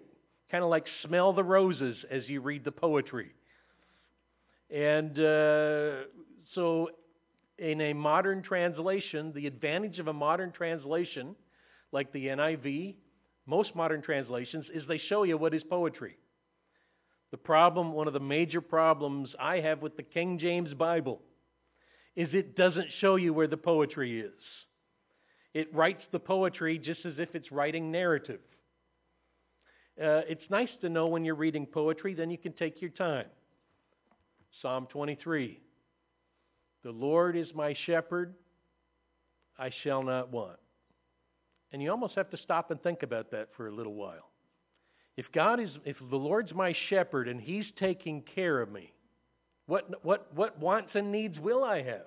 Kind 0.50 0.64
of 0.64 0.70
like 0.70 0.86
smell 1.04 1.32
the 1.32 1.44
roses 1.44 1.96
as 2.10 2.22
you 2.28 2.40
read 2.40 2.64
the 2.64 2.72
poetry. 2.72 3.32
And 4.70 5.18
uh, 5.18 6.06
so, 6.54 6.90
in 7.58 7.80
a 7.80 7.92
modern 7.92 8.42
translation, 8.42 9.32
the 9.34 9.46
advantage 9.46 9.98
of 9.98 10.08
a 10.08 10.12
modern 10.12 10.52
translation 10.52 11.36
like 11.92 12.12
the 12.12 12.26
NIV 12.26 12.96
most 13.46 13.74
modern 13.74 14.02
translations, 14.02 14.66
is 14.72 14.84
they 14.88 15.00
show 15.08 15.22
you 15.24 15.36
what 15.36 15.54
is 15.54 15.62
poetry. 15.64 16.16
The 17.30 17.36
problem, 17.36 17.92
one 17.92 18.06
of 18.06 18.12
the 18.12 18.20
major 18.20 18.60
problems 18.60 19.28
I 19.38 19.60
have 19.60 19.82
with 19.82 19.96
the 19.96 20.02
King 20.02 20.38
James 20.38 20.72
Bible, 20.72 21.20
is 22.16 22.28
it 22.32 22.56
doesn't 22.56 22.86
show 23.00 23.16
you 23.16 23.34
where 23.34 23.48
the 23.48 23.56
poetry 23.56 24.20
is. 24.20 24.32
It 25.52 25.74
writes 25.74 26.02
the 26.12 26.18
poetry 26.18 26.78
just 26.78 27.04
as 27.04 27.14
if 27.18 27.34
it's 27.34 27.52
writing 27.52 27.90
narrative. 27.90 28.40
Uh, 30.00 30.22
it's 30.28 30.48
nice 30.50 30.70
to 30.80 30.88
know 30.88 31.06
when 31.06 31.24
you're 31.24 31.34
reading 31.34 31.66
poetry, 31.66 32.14
then 32.14 32.30
you 32.30 32.38
can 32.38 32.52
take 32.52 32.80
your 32.80 32.90
time. 32.90 33.26
Psalm 34.62 34.86
23 34.90 35.60
The 36.82 36.90
Lord 36.90 37.36
is 37.36 37.48
my 37.54 37.74
shepherd, 37.86 38.34
I 39.58 39.70
shall 39.82 40.02
not 40.02 40.32
want. 40.32 40.58
And 41.72 41.82
you 41.82 41.90
almost 41.90 42.14
have 42.14 42.30
to 42.30 42.36
stop 42.36 42.70
and 42.70 42.80
think 42.82 43.02
about 43.02 43.30
that 43.32 43.48
for 43.56 43.68
a 43.68 43.74
little 43.74 43.94
while. 43.94 44.30
If 45.16 45.26
God 45.32 45.60
is, 45.60 45.70
if 45.84 45.96
the 45.98 46.16
Lord's 46.16 46.52
my 46.52 46.74
shepherd 46.88 47.28
and 47.28 47.40
He's 47.40 47.66
taking 47.78 48.22
care 48.34 48.60
of 48.60 48.70
me, 48.70 48.92
what, 49.66 50.04
what, 50.04 50.32
what 50.34 50.58
wants 50.58 50.90
and 50.94 51.10
needs 51.10 51.38
will 51.38 51.64
I 51.64 51.82
have? 51.82 52.06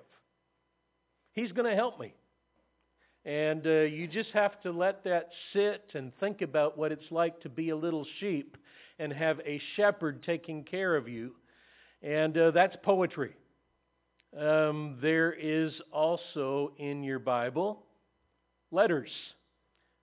He's 1.32 1.52
going 1.52 1.68
to 1.68 1.76
help 1.76 1.98
me. 1.98 2.14
And 3.24 3.66
uh, 3.66 3.70
you 3.80 4.06
just 4.06 4.30
have 4.30 4.60
to 4.62 4.70
let 4.70 5.04
that 5.04 5.28
sit 5.52 5.84
and 5.94 6.12
think 6.18 6.40
about 6.40 6.78
what 6.78 6.92
it's 6.92 7.10
like 7.10 7.40
to 7.42 7.48
be 7.48 7.70
a 7.70 7.76
little 7.76 8.06
sheep 8.20 8.56
and 8.98 9.12
have 9.12 9.40
a 9.40 9.60
shepherd 9.76 10.22
taking 10.22 10.64
care 10.64 10.96
of 10.96 11.08
you. 11.08 11.32
And 12.02 12.36
uh, 12.36 12.50
that's 12.52 12.76
poetry. 12.82 13.34
Um, 14.38 14.98
there 15.00 15.32
is 15.32 15.72
also 15.92 16.72
in 16.78 17.02
your 17.02 17.18
Bible 17.18 17.84
letters 18.70 19.10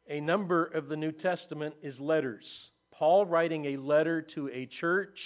a 0.08 0.20
number 0.20 0.66
of 0.66 0.88
the 0.88 0.96
New 0.96 1.12
Testament 1.12 1.74
is 1.82 1.96
letters. 2.00 2.44
Paul 2.92 3.26
writing 3.26 3.66
a 3.66 3.78
letter 3.78 4.22
to 4.36 4.50
a 4.50 4.70
church 4.80 5.18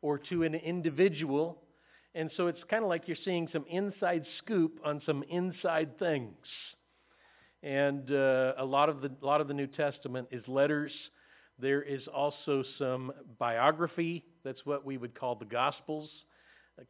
or 0.00 0.18
to 0.30 0.44
an 0.44 0.54
individual. 0.54 1.58
And 2.14 2.30
so 2.36 2.46
it's 2.46 2.60
kind 2.70 2.82
of 2.82 2.88
like 2.88 3.02
you're 3.06 3.16
seeing 3.24 3.48
some 3.52 3.64
inside 3.68 4.24
scoop 4.38 4.80
on 4.84 5.02
some 5.04 5.24
inside 5.28 5.98
things. 5.98 6.36
And 7.62 8.10
uh, 8.10 8.52
a, 8.58 8.64
lot 8.64 8.88
of 8.88 9.00
the, 9.00 9.10
a 9.20 9.26
lot 9.26 9.40
of 9.40 9.48
the 9.48 9.54
New 9.54 9.66
Testament 9.66 10.28
is 10.30 10.46
letters. 10.46 10.92
There 11.60 11.82
is 11.82 12.02
also 12.14 12.62
some 12.78 13.12
biography. 13.38 14.24
That's 14.44 14.64
what 14.64 14.84
we 14.84 14.96
would 14.96 15.18
call 15.18 15.34
the 15.34 15.44
Gospels. 15.44 16.08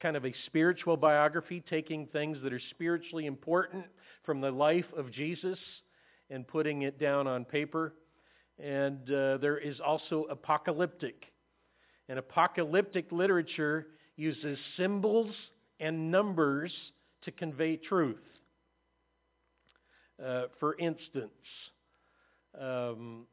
Kind 0.02 0.16
of 0.16 0.26
a 0.26 0.34
spiritual 0.46 0.98
biography, 0.98 1.62
taking 1.70 2.06
things 2.06 2.36
that 2.42 2.52
are 2.52 2.60
spiritually 2.70 3.24
important 3.24 3.86
from 4.24 4.42
the 4.42 4.50
life 4.50 4.84
of 4.96 5.10
Jesus 5.10 5.58
and 6.28 6.46
putting 6.46 6.82
it 6.82 7.00
down 7.00 7.26
on 7.26 7.46
paper. 7.46 7.94
And 8.62 9.00
uh, 9.10 9.38
there 9.38 9.56
is 9.56 9.80
also 9.80 10.26
apocalyptic. 10.30 11.24
And 12.10 12.18
apocalyptic 12.18 13.10
literature 13.10 13.86
uses 14.16 14.58
symbols 14.76 15.34
and 15.80 16.10
numbers 16.10 16.72
to 17.22 17.30
convey 17.30 17.76
truth. 17.76 18.16
Uh, 20.22 20.44
for 20.58 20.76
instance, 20.78 21.30
um, 22.60 23.26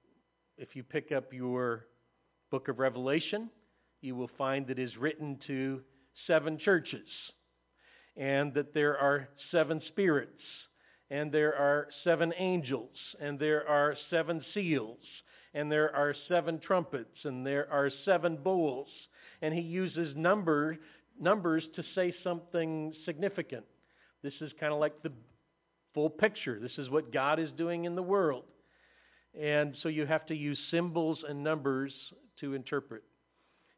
if 0.58 0.76
you 0.76 0.84
pick 0.84 1.12
up 1.12 1.34
your 1.34 1.86
book 2.52 2.68
of 2.68 2.80
Revelation, 2.80 3.50
you 4.02 4.16
will 4.16 4.30
find 4.38 4.68
that 4.68 4.80
it 4.80 4.84
is 4.84 4.98
written 4.98 5.40
to 5.48 5.82
seven 6.28 6.58
churches 6.58 7.08
and 8.16 8.54
that 8.54 8.74
there 8.74 8.98
are 8.98 9.28
seven 9.52 9.82
spirits 9.88 10.42
and 11.10 11.32
there 11.32 11.56
are 11.56 11.88
seven 12.04 12.34
angels, 12.38 12.96
and 13.20 13.38
there 13.38 13.68
are 13.68 13.96
seven 14.10 14.44
seals, 14.54 14.98
and 15.54 15.72
there 15.72 15.96
are 15.96 16.16
seven 16.28 16.60
trumpets, 16.60 17.18
and 17.24 17.46
there 17.46 17.72
are 17.72 17.92
seven 18.06 18.38
bowls. 18.38 18.88
And 19.42 19.54
he 19.54 19.62
uses 19.62 20.16
number, 20.16 20.78
numbers 21.20 21.64
to 21.76 21.84
say 21.94 22.14
something 22.24 22.94
significant. 23.06 23.66
This 24.24 24.34
is 24.42 24.52
kind 24.60 24.74
of 24.74 24.80
like 24.80 25.04
the 25.04 25.12
full 25.94 26.10
picture. 26.10 26.60
This 26.60 26.78
is 26.78 26.90
what 26.90 27.14
God 27.14 27.40
is 27.40 27.52
doing 27.56 27.86
in 27.86 27.96
the 27.96 28.04
world. 28.04 28.46
And 29.40 29.76
so 29.84 29.90
you 29.90 30.06
have 30.06 30.26
to 30.28 30.36
use 30.36 30.60
symbols 30.72 31.20
and 31.28 31.44
numbers 31.44 31.94
to 32.40 32.54
interpret. 32.54 33.04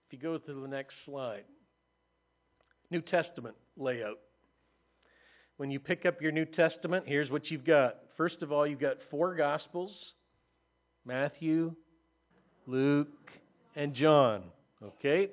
If 0.07 0.13
you 0.13 0.19
go 0.19 0.37
to 0.37 0.61
the 0.61 0.67
next 0.67 0.93
slide, 1.05 1.43
New 2.91 3.01
Testament 3.01 3.55
layout 3.75 4.19
when 5.57 5.71
you 5.71 5.79
pick 5.79 6.05
up 6.05 6.21
your 6.21 6.31
New 6.31 6.45
Testament, 6.45 7.05
here's 7.07 7.29
what 7.29 7.49
you've 7.49 7.65
got. 7.65 7.95
First 8.15 8.41
of 8.41 8.51
all, 8.51 8.65
you've 8.65 8.79
got 8.79 8.97
four 9.11 9.35
Gospels 9.35 9.91
Matthew, 11.05 11.73
Luke, 12.67 13.07
and 13.75 13.93
John. 13.93 14.43
Okay? 14.83 15.29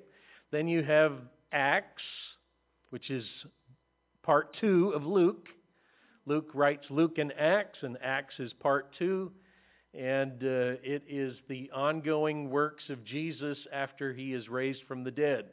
Then 0.50 0.69
you 0.69 0.83
have 0.83 1.12
Acts, 1.52 2.02
which 2.90 3.11
is 3.11 3.25
part 4.23 4.57
two 4.61 4.93
of 4.95 5.04
Luke. 5.04 5.49
Luke 6.26 6.50
writes 6.54 6.85
Luke 6.88 7.19
and 7.19 7.33
Acts, 7.38 7.78
and 7.83 7.99
Acts 8.02 8.35
is 8.38 8.52
part 8.54 8.95
two. 8.99 9.31
And 9.96 10.42
uh, 10.42 10.80
it 10.82 11.04
is 11.08 11.36
the 11.48 11.70
ongoing 11.72 12.50
works 12.50 12.84
of 12.90 13.04
Jesus 13.04 13.58
after 13.72 14.12
he 14.12 14.32
is 14.32 14.48
raised 14.48 14.80
from 14.88 15.04
the 15.04 15.10
dead. 15.10 15.46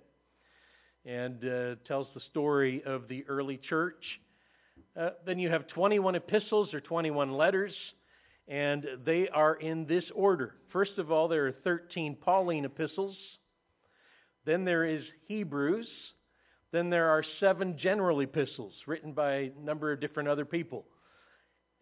And 1.05 1.43
uh, 1.43 1.75
tells 1.87 2.07
the 2.13 2.21
story 2.31 2.83
of 2.85 3.07
the 3.07 3.23
early 3.27 3.57
church 3.57 4.03
uh, 4.99 5.11
then 5.25 5.39
you 5.39 5.49
have 5.49 5.67
21 5.67 6.15
epistles 6.15 6.73
or 6.73 6.81
21 6.81 7.31
letters, 7.31 7.73
and 8.47 8.85
they 9.05 9.29
are 9.29 9.55
in 9.55 9.85
this 9.85 10.03
order. 10.13 10.55
First 10.71 10.97
of 10.97 11.11
all, 11.11 11.27
there 11.27 11.47
are 11.47 11.53
13 11.63 12.17
Pauline 12.19 12.65
epistles. 12.65 13.15
Then 14.45 14.65
there 14.65 14.85
is 14.85 15.03
Hebrews. 15.27 15.87
Then 16.71 16.89
there 16.89 17.09
are 17.09 17.23
seven 17.39 17.77
general 17.77 18.19
epistles 18.21 18.73
written 18.85 19.13
by 19.13 19.33
a 19.33 19.51
number 19.61 19.91
of 19.91 20.01
different 20.01 20.27
other 20.27 20.45
people. 20.45 20.85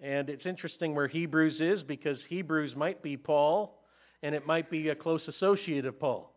And 0.01 0.29
it's 0.29 0.45
interesting 0.45 0.95
where 0.95 1.07
Hebrews 1.07 1.59
is 1.59 1.83
because 1.83 2.17
Hebrews 2.29 2.75
might 2.75 3.03
be 3.03 3.17
Paul, 3.17 3.81
and 4.23 4.33
it 4.33 4.47
might 4.47 4.69
be 4.69 4.89
a 4.89 4.95
close 4.95 5.21
associate 5.27 5.85
of 5.85 5.99
Paul. 5.99 6.33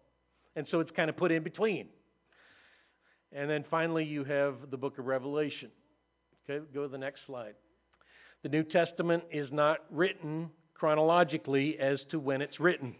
And 0.56 0.66
so 0.70 0.80
it's 0.80 0.90
kind 0.90 1.08
of 1.08 1.16
put 1.16 1.30
in 1.30 1.42
between. 1.42 1.88
And 3.32 3.48
then 3.48 3.64
finally, 3.70 4.04
you 4.04 4.24
have 4.24 4.54
the 4.70 4.76
book 4.76 4.98
of 4.98 5.06
Revelation. 5.06 5.70
Okay, 6.48 6.64
go 6.74 6.82
to 6.82 6.88
the 6.88 6.98
next 6.98 7.20
slide. 7.26 7.54
The 8.42 8.48
New 8.48 8.64
Testament 8.64 9.22
is 9.30 9.48
not 9.52 9.78
written 9.90 10.50
chronologically 10.74 11.78
as 11.78 12.00
to 12.10 12.18
when 12.18 12.42
it's 12.42 12.58
written. 12.58 12.94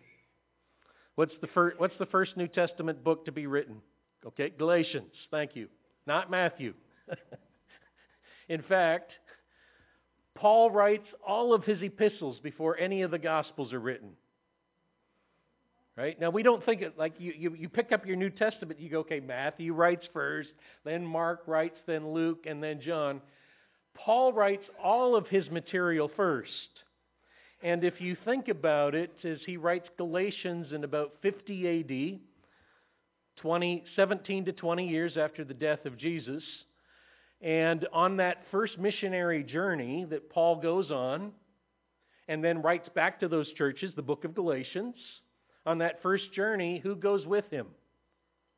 What's 1.16 1.34
the, 1.40 1.48
fir- 1.48 1.74
what's 1.78 1.98
the 1.98 2.06
first 2.06 2.36
New 2.36 2.46
Testament 2.46 3.02
book 3.02 3.24
to 3.26 3.32
be 3.32 3.46
written? 3.46 3.82
Okay, 4.24 4.50
Galatians. 4.56 5.12
Thank 5.30 5.56
you. 5.56 5.68
Not 6.06 6.30
Matthew. 6.30 6.74
In 8.48 8.62
fact, 8.62 9.10
Paul 10.34 10.70
writes 10.70 11.06
all 11.26 11.54
of 11.54 11.64
his 11.64 11.82
epistles 11.82 12.38
before 12.42 12.78
any 12.78 13.02
of 13.02 13.10
the 13.10 13.18
Gospels 13.18 13.72
are 13.72 13.80
written. 13.80 14.10
Right? 15.96 16.18
Now, 16.18 16.30
we 16.30 16.42
don't 16.42 16.64
think 16.64 16.80
it 16.80 16.98
like 16.98 17.14
you, 17.18 17.32
you, 17.36 17.54
you 17.54 17.68
pick 17.68 17.92
up 17.92 18.06
your 18.06 18.16
New 18.16 18.30
Testament, 18.30 18.80
you 18.80 18.88
go, 18.88 19.00
okay, 19.00 19.20
Matthew 19.20 19.74
writes 19.74 20.06
first, 20.14 20.48
then 20.84 21.04
Mark 21.04 21.42
writes, 21.46 21.76
then 21.86 22.12
Luke, 22.12 22.46
and 22.46 22.62
then 22.62 22.80
John. 22.80 23.20
Paul 23.94 24.32
writes 24.32 24.64
all 24.82 25.14
of 25.14 25.26
his 25.26 25.50
material 25.50 26.10
first. 26.16 26.50
And 27.62 27.84
if 27.84 28.00
you 28.00 28.16
think 28.24 28.48
about 28.48 28.94
it, 28.94 29.12
as 29.22 29.38
he 29.44 29.56
writes 29.56 29.86
Galatians 29.98 30.72
in 30.72 30.82
about 30.82 31.12
50 31.20 31.80
AD, 31.80 32.20
20, 33.36 33.84
17 33.94 34.44
to 34.46 34.52
20 34.52 34.88
years 34.88 35.16
after 35.16 35.44
the 35.44 35.54
death 35.54 35.84
of 35.84 35.98
Jesus, 35.98 36.42
and 37.42 37.86
on 37.92 38.18
that 38.18 38.38
first 38.50 38.78
missionary 38.78 39.42
journey 39.42 40.06
that 40.08 40.30
Paul 40.30 40.60
goes 40.60 40.90
on, 40.90 41.32
and 42.28 42.42
then 42.42 42.62
writes 42.62 42.88
back 42.94 43.20
to 43.20 43.28
those 43.28 43.50
churches, 43.58 43.92
the 43.96 44.02
book 44.02 44.24
of 44.24 44.34
Galatians, 44.34 44.94
on 45.66 45.78
that 45.78 46.00
first 46.02 46.32
journey, 46.32 46.80
who 46.82 46.94
goes 46.94 47.26
with 47.26 47.44
him? 47.50 47.66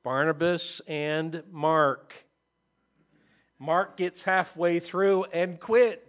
Barnabas 0.04 0.62
and 0.86 1.42
Mark. 1.50 2.12
Mark 3.58 3.96
gets 3.96 4.16
halfway 4.24 4.80
through 4.80 5.24
and 5.24 5.58
quits. 5.58 6.00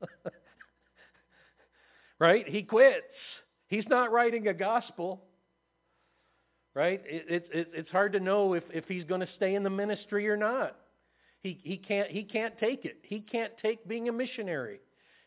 right? 2.18 2.46
He 2.48 2.64
quits. 2.64 3.04
He's 3.68 3.86
not 3.88 4.10
writing 4.10 4.48
a 4.48 4.54
gospel. 4.54 5.22
Right? 6.74 7.00
It, 7.06 7.26
it, 7.28 7.48
it, 7.54 7.70
it's 7.74 7.90
hard 7.90 8.14
to 8.14 8.20
know 8.20 8.54
if, 8.54 8.64
if 8.72 8.88
he's 8.88 9.04
going 9.04 9.20
to 9.20 9.28
stay 9.36 9.54
in 9.54 9.62
the 9.62 9.70
ministry 9.70 10.28
or 10.28 10.36
not. 10.36 10.76
He, 11.42 11.58
he, 11.62 11.76
can't, 11.76 12.10
he 12.10 12.22
can't 12.22 12.58
take 12.58 12.84
it. 12.84 12.98
He 13.02 13.20
can't 13.20 13.52
take 13.60 13.86
being 13.88 14.08
a 14.08 14.12
missionary. 14.12 14.80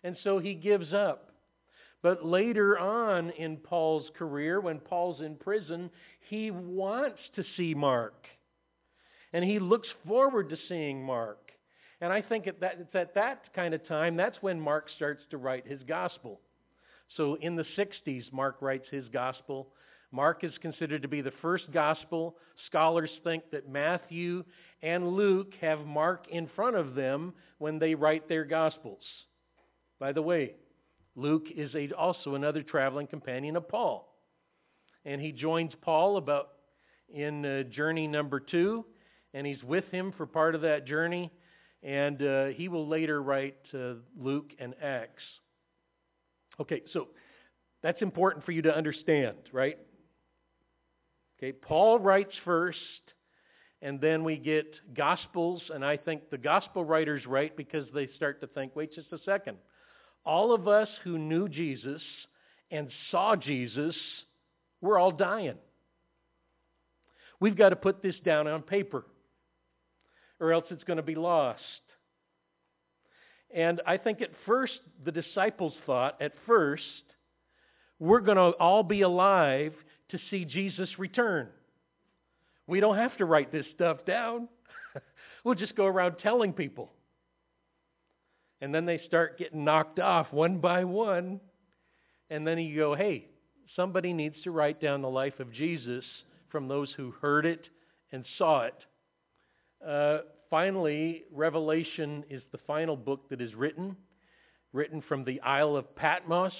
And 0.04 0.16
so 0.24 0.40
he 0.40 0.54
gives 0.54 0.94
up. 0.94 1.32
But 2.02 2.26
later 2.26 2.78
on 2.78 3.32
in 3.32 3.58
Paul's 3.58 4.06
career, 4.18 4.62
when 4.62 4.80
Paul's 4.80 5.22
in 5.22 5.36
prison, 5.36 5.90
he 6.30 6.52
wants 6.52 7.20
to 7.36 7.44
see 7.58 7.74
Mark. 7.74 8.28
And 9.34 9.44
he 9.44 9.60
looks 9.60 9.88
forward 10.08 10.50
to 10.50 10.58
seeing 10.70 11.04
Mark. 11.04 11.52
And 12.02 12.14
I 12.14 12.22
think 12.22 12.48
at 12.48 12.60
that, 12.60 12.78
it's 12.80 12.96
at 12.96 13.16
that 13.16 13.54
kind 13.56 13.74
of 13.74 13.86
time, 13.88 14.16
that's 14.16 14.38
when 14.42 14.60
Mark 14.60 14.88
starts 14.96 15.24
to 15.32 15.38
write 15.38 15.66
his 15.66 15.82
gospel. 15.88 16.40
So 17.18 17.36
in 17.42 17.56
the 17.56 17.66
60s, 17.78 18.32
Mark 18.32 18.58
writes 18.62 18.86
his 18.92 19.08
gospel. 19.10 19.70
Mark 20.16 20.46
is 20.46 20.54
considered 20.62 21.02
to 21.02 21.10
be 21.10 21.20
the 21.20 21.34
first 21.42 21.70
gospel. 21.74 22.38
Scholars 22.68 23.10
think 23.26 23.44
that 23.52 23.68
Matthew 23.68 24.46
and 24.82 25.10
Luke 25.10 25.52
have 25.60 25.86
Mark 25.86 26.28
in 26.32 26.50
front 26.56 26.78
of 26.78 26.96
them 26.96 27.34
when 27.58 27.80
they 27.80 27.96
write 27.96 28.30
their 28.30 28.46
gospels. 28.46 29.04
By 30.00 30.14
the 30.14 30.22
way, 30.22 30.54
Luke 31.18 31.48
is 31.54 31.76
a, 31.76 31.92
also 31.92 32.36
another 32.36 32.64
traveling 32.64 33.08
companion 33.08 33.58
of 33.58 33.68
Paul. 33.68 34.16
And 35.04 35.20
he 35.20 35.34
joins 35.34 35.74
Paul 35.82 36.16
about 36.16 36.50
in 37.14 37.46
uh, 37.46 37.64
journey 37.64 38.08
number 38.08 38.40
two, 38.40 38.86
and 39.34 39.46
he's 39.46 39.64
with 39.64 39.86
him 39.92 40.14
for 40.16 40.26
part 40.26 40.56
of 40.56 40.62
that 40.62 40.88
journey. 40.88 41.30
And 41.84 42.22
uh, 42.22 42.46
he 42.48 42.70
will 42.70 42.88
later 42.88 43.22
write 43.22 43.58
uh, 43.74 43.96
Luke 44.18 44.52
and 44.60 44.76
Acts. 44.82 45.24
Okay, 46.60 46.84
so 46.94 47.10
that's 47.84 48.02
important 48.02 48.46
for 48.46 48.54
you 48.54 48.62
to 48.62 48.76
understand, 48.76 49.36
right? 49.52 49.78
Okay, 51.38 51.52
Paul 51.52 52.00
writes 52.00 52.34
first, 52.46 52.80
and 53.82 54.00
then 54.00 54.24
we 54.24 54.38
get 54.38 54.66
Gospels, 54.96 55.62
and 55.74 55.84
I 55.84 55.98
think 55.98 56.30
the 56.30 56.38
Gospel 56.38 56.84
writers 56.84 57.26
write 57.26 57.58
because 57.58 57.88
they 57.94 58.08
start 58.16 58.40
to 58.42 58.48
think, 58.48 58.76
wait 58.76 58.94
just 58.96 59.12
a 59.12 59.20
second. 59.26 59.58
All 60.26 60.54
of 60.54 60.68
us 60.68 60.88
who 61.04 61.18
knew 61.18 61.50
Jesus 61.50 62.02
and 62.72 62.90
saw 63.12 63.36
Jesus, 63.36 63.96
we're 64.82 64.98
all 64.98 65.12
dying. 65.12 65.58
We've 67.40 67.58
got 67.58 67.70
to 67.70 67.76
put 67.76 68.02
this 68.02 68.16
down 68.24 68.48
on 68.48 68.62
paper, 68.62 69.06
or 70.40 70.54
else 70.54 70.66
it's 70.70 70.84
going 70.86 70.98
to 70.98 71.04
be 71.04 71.16
lost. 71.16 71.62
And 73.54 73.82
I 73.86 73.98
think 73.98 74.22
at 74.22 74.32
first, 74.46 74.80
the 75.04 75.12
disciples 75.12 75.74
thought, 75.86 76.22
at 76.22 76.34
first, 76.48 76.84
we're 78.00 78.22
going 78.22 78.38
to 78.38 78.58
all 78.58 78.84
be 78.84 79.02
alive 79.02 79.74
to 80.10 80.20
see 80.30 80.46
Jesus 80.46 80.90
return. 80.98 81.48
We 82.68 82.80
don't 82.80 82.98
have 82.98 83.16
to 83.18 83.26
write 83.26 83.52
this 83.52 83.66
stuff 83.76 84.06
down. 84.06 84.48
we'll 85.44 85.56
just 85.56 85.76
go 85.76 85.86
around 85.86 86.18
telling 86.22 86.54
people. 86.54 86.92
And 88.62 88.74
then 88.74 88.86
they 88.86 89.02
start 89.08 89.38
getting 89.38 89.64
knocked 89.64 90.00
off 90.00 90.32
one 90.32 90.60
by 90.60 90.84
one. 90.84 91.40
And 92.30 92.48
then 92.48 92.58
you 92.58 92.76
go, 92.76 92.96
hey, 92.96 93.28
somebody 93.76 94.14
needs 94.14 94.36
to 94.44 94.52
write 94.52 94.82
down 94.82 95.02
the 95.02 95.10
life 95.10 95.40
of 95.40 95.54
Jesus 95.54 96.04
from 96.50 96.68
those 96.68 96.90
who 96.96 97.12
heard 97.22 97.46
it 97.46 97.68
and 98.12 98.26
saw 98.38 98.64
it. 98.64 98.76
Uh, 99.86 100.20
finally, 100.50 101.24
Revelation 101.32 102.24
is 102.30 102.42
the 102.52 102.58
final 102.66 102.96
book 102.96 103.30
that 103.30 103.42
is 103.42 103.54
written, 103.54 103.96
written 104.74 105.04
from 105.08 105.24
the 105.26 105.42
Isle 105.42 105.76
of 105.76 105.96
Patmos 105.96 106.54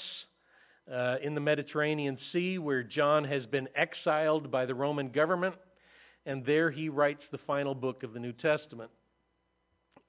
uh, 0.92 1.16
in 1.22 1.36
the 1.36 1.42
Mediterranean 1.42 2.18
Sea, 2.32 2.58
where 2.58 2.84
John 2.84 3.24
has 3.24 3.46
been 3.46 3.68
exiled 3.76 4.52
by 4.52 4.66
the 4.66 4.76
Roman 4.76 5.10
government 5.10 5.56
and 6.26 6.46
there 6.46 6.72
he 6.72 6.90
writes 6.90 7.22
the 7.32 7.38
final 7.46 7.76
book 7.76 8.04
of 8.04 8.14
the 8.14 8.20
New 8.20 8.34
Testament 8.34 8.90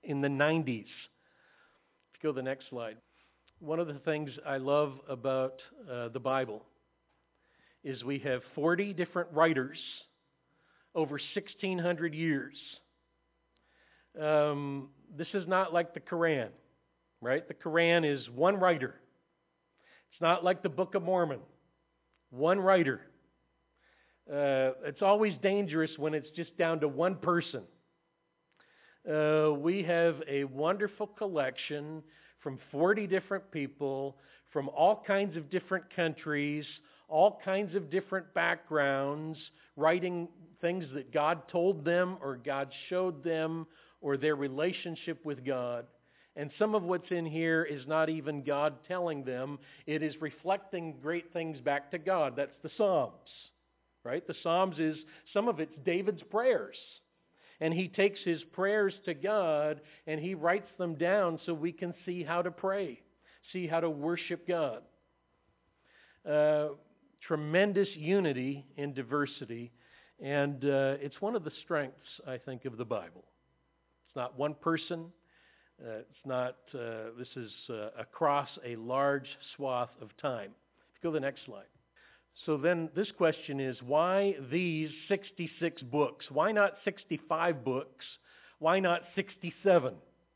in 0.03 0.21
the 0.21 0.29
90s. 0.29 0.81
If 0.81 2.23
you 2.23 2.23
go 2.23 2.29
to 2.31 2.37
the 2.37 2.43
next 2.43 2.71
slide. 2.71 2.97
One 3.59 3.81
of 3.81 3.87
the 3.87 3.95
things 3.95 4.31
I 4.47 4.57
love 4.59 4.95
about 5.09 5.61
uh, 5.91 6.09
the 6.09 6.21
Bible 6.21 6.63
is 7.85 8.03
we 8.03 8.19
have 8.21 8.43
40 8.55 8.93
different 8.93 9.29
writers 9.33 9.79
over 10.95 11.13
1,600 11.35 12.15
years. 12.15 12.55
Um, 14.21 14.89
this 15.17 15.29
is 15.35 15.47
not 15.47 15.73
like 15.73 15.93
the 15.93 16.01
Quran, 16.01 16.49
right? 17.21 17.47
The 17.47 17.55
Quran 17.55 18.11
is 18.11 18.29
one 18.31 18.57
writer. 18.57 18.95
It's 20.17 20.23
not 20.23 20.43
like 20.43 20.63
the 20.63 20.71
Book 20.71 20.95
of 20.95 21.03
Mormon, 21.03 21.41
one 22.31 22.59
writer. 22.59 23.03
Uh, 24.27 24.73
it's 24.87 25.03
always 25.03 25.35
dangerous 25.43 25.91
when 25.99 26.15
it's 26.15 26.31
just 26.35 26.57
down 26.57 26.81
to 26.81 26.89
one 26.89 27.17
person. 27.17 27.65
Uh, 29.07 29.51
we 29.53 29.83
have 29.83 30.23
a 30.27 30.45
wonderful 30.45 31.07
collection 31.07 32.03
from 32.43 32.59
40 32.73 33.07
different 33.07 33.51
people 33.51 34.17
from 34.55 34.71
all 34.71 35.05
kinds 35.07 35.37
of 35.37 35.51
different 35.51 35.85
countries, 35.95 36.65
all 37.11 37.39
kinds 37.45 37.75
of 37.75 37.91
different 37.91 38.33
backgrounds, 38.33 39.39
writing 39.77 40.29
things 40.63 40.87
that 40.95 41.13
God 41.13 41.47
told 41.53 41.85
them 41.85 42.17
or 42.23 42.39
God 42.43 42.71
showed 42.89 43.23
them 43.23 43.67
or 44.01 44.17
their 44.17 44.35
relationship 44.35 45.23
with 45.27 45.45
God. 45.45 45.85
And 46.37 46.51
some 46.59 46.75
of 46.75 46.83
what's 46.83 47.11
in 47.11 47.25
here 47.25 47.65
is 47.65 47.87
not 47.87 48.11
even 48.11 48.45
God 48.45 48.75
telling 48.87 49.25
them, 49.25 49.59
it 49.87 50.03
is 50.03 50.15
reflecting 50.21 50.97
great 51.03 51.33
things 51.33 51.59
back 51.61 51.91
to 51.93 51.99
God. 51.99 52.35
That's 52.37 52.57
the 52.63 52.71
Psalms 52.77 53.31
right? 54.07 54.27
The 54.27 54.37
Psalms 54.43 54.79
is, 54.79 54.97
some 55.35 55.49
of 55.49 55.59
it's 55.59 55.75
David's 55.85 56.23
prayers. 56.31 56.77
And 57.61 57.75
he 57.75 57.89
takes 57.89 58.21
his 58.25 58.41
prayers 58.53 58.95
to 59.05 59.15
God 59.15 59.81
and 60.07 60.21
he 60.21 60.35
writes 60.35 60.69
them 60.79 60.95
down 60.95 61.41
so 61.45 61.53
we 61.53 61.73
can 61.73 61.93
see 62.05 62.23
how 62.23 62.43
to 62.43 62.51
pray, 62.51 63.01
see 63.53 63.67
how 63.67 63.81
to 63.81 63.91
worship 63.91 64.47
God. 64.47 64.83
Uh, 66.29 66.69
tremendous 67.27 67.89
unity 67.97 68.65
in 68.77 68.95
diversity, 68.95 69.73
and 70.23 70.65
uh, 70.65 70.95
it's 71.01 71.21
one 71.21 71.35
of 71.35 71.45
the 71.45 71.53
strengths, 71.65 71.97
I 72.27 72.39
think, 72.39 72.65
of 72.65 72.77
the 72.77 72.85
Bible. 72.85 73.25
It's 74.07 74.17
not 74.17 74.39
one 74.39 74.55
person. 74.55 75.07
Uh, 75.85 75.99
it's 75.99 76.25
not, 76.25 76.57
uh, 76.75 77.11
this 77.19 77.29
is 77.37 77.51
uh, 77.69 77.91
across 77.99 78.49
a 78.65 78.77
large 78.77 79.29
swath 79.55 79.91
of 80.01 80.09
time. 80.17 80.51
If 80.95 81.03
you 81.03 81.11
go 81.11 81.13
to 81.13 81.15
the 81.15 81.21
next 81.21 81.45
slide. 81.45 81.67
So 82.45 82.57
then 82.57 82.91
this 82.95 83.11
question 83.17 83.61
is 83.61 83.77
why 83.83 84.35
these 84.51 84.91
66 85.09 85.83
books? 85.83 86.27
Why 86.31 86.53
not 86.53 86.73
65 86.85 87.65
books? 87.65 88.05
Why 88.59 88.81
not 88.81 89.03
67 89.15 89.95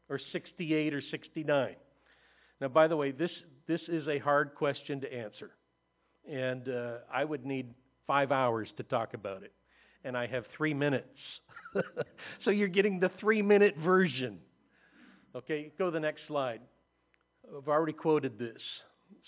or 0.08 0.20
68 0.32 0.94
or 0.94 1.02
69? 1.10 1.76
Now, 2.60 2.68
by 2.68 2.88
the 2.88 2.96
way, 2.96 3.10
this, 3.10 3.30
this 3.66 3.80
is 3.88 4.06
a 4.08 4.18
hard 4.18 4.54
question 4.54 5.00
to 5.00 5.12
answer. 5.12 5.50
and 6.28 6.68
uh, 6.68 6.98
I 7.12 7.24
would 7.24 7.46
need 7.46 7.74
five 8.06 8.32
hours 8.32 8.68
to 8.76 8.82
talk 8.82 9.14
about 9.14 9.42
it. 9.42 9.52
And 10.04 10.16
I 10.16 10.26
have 10.26 10.44
three 10.56 10.74
minutes. 10.74 11.18
so 12.44 12.50
you're 12.50 12.68
getting 12.68 13.00
the 13.00 13.10
three 13.20 13.42
minute 13.42 13.76
version. 13.76 14.38
Okay, 15.34 15.72
go 15.78 15.86
to 15.86 15.90
the 15.90 16.00
next 16.00 16.22
slide. 16.26 16.60
I've 17.56 17.68
already 17.68 17.92
quoted 17.92 18.38
this. 18.38 18.60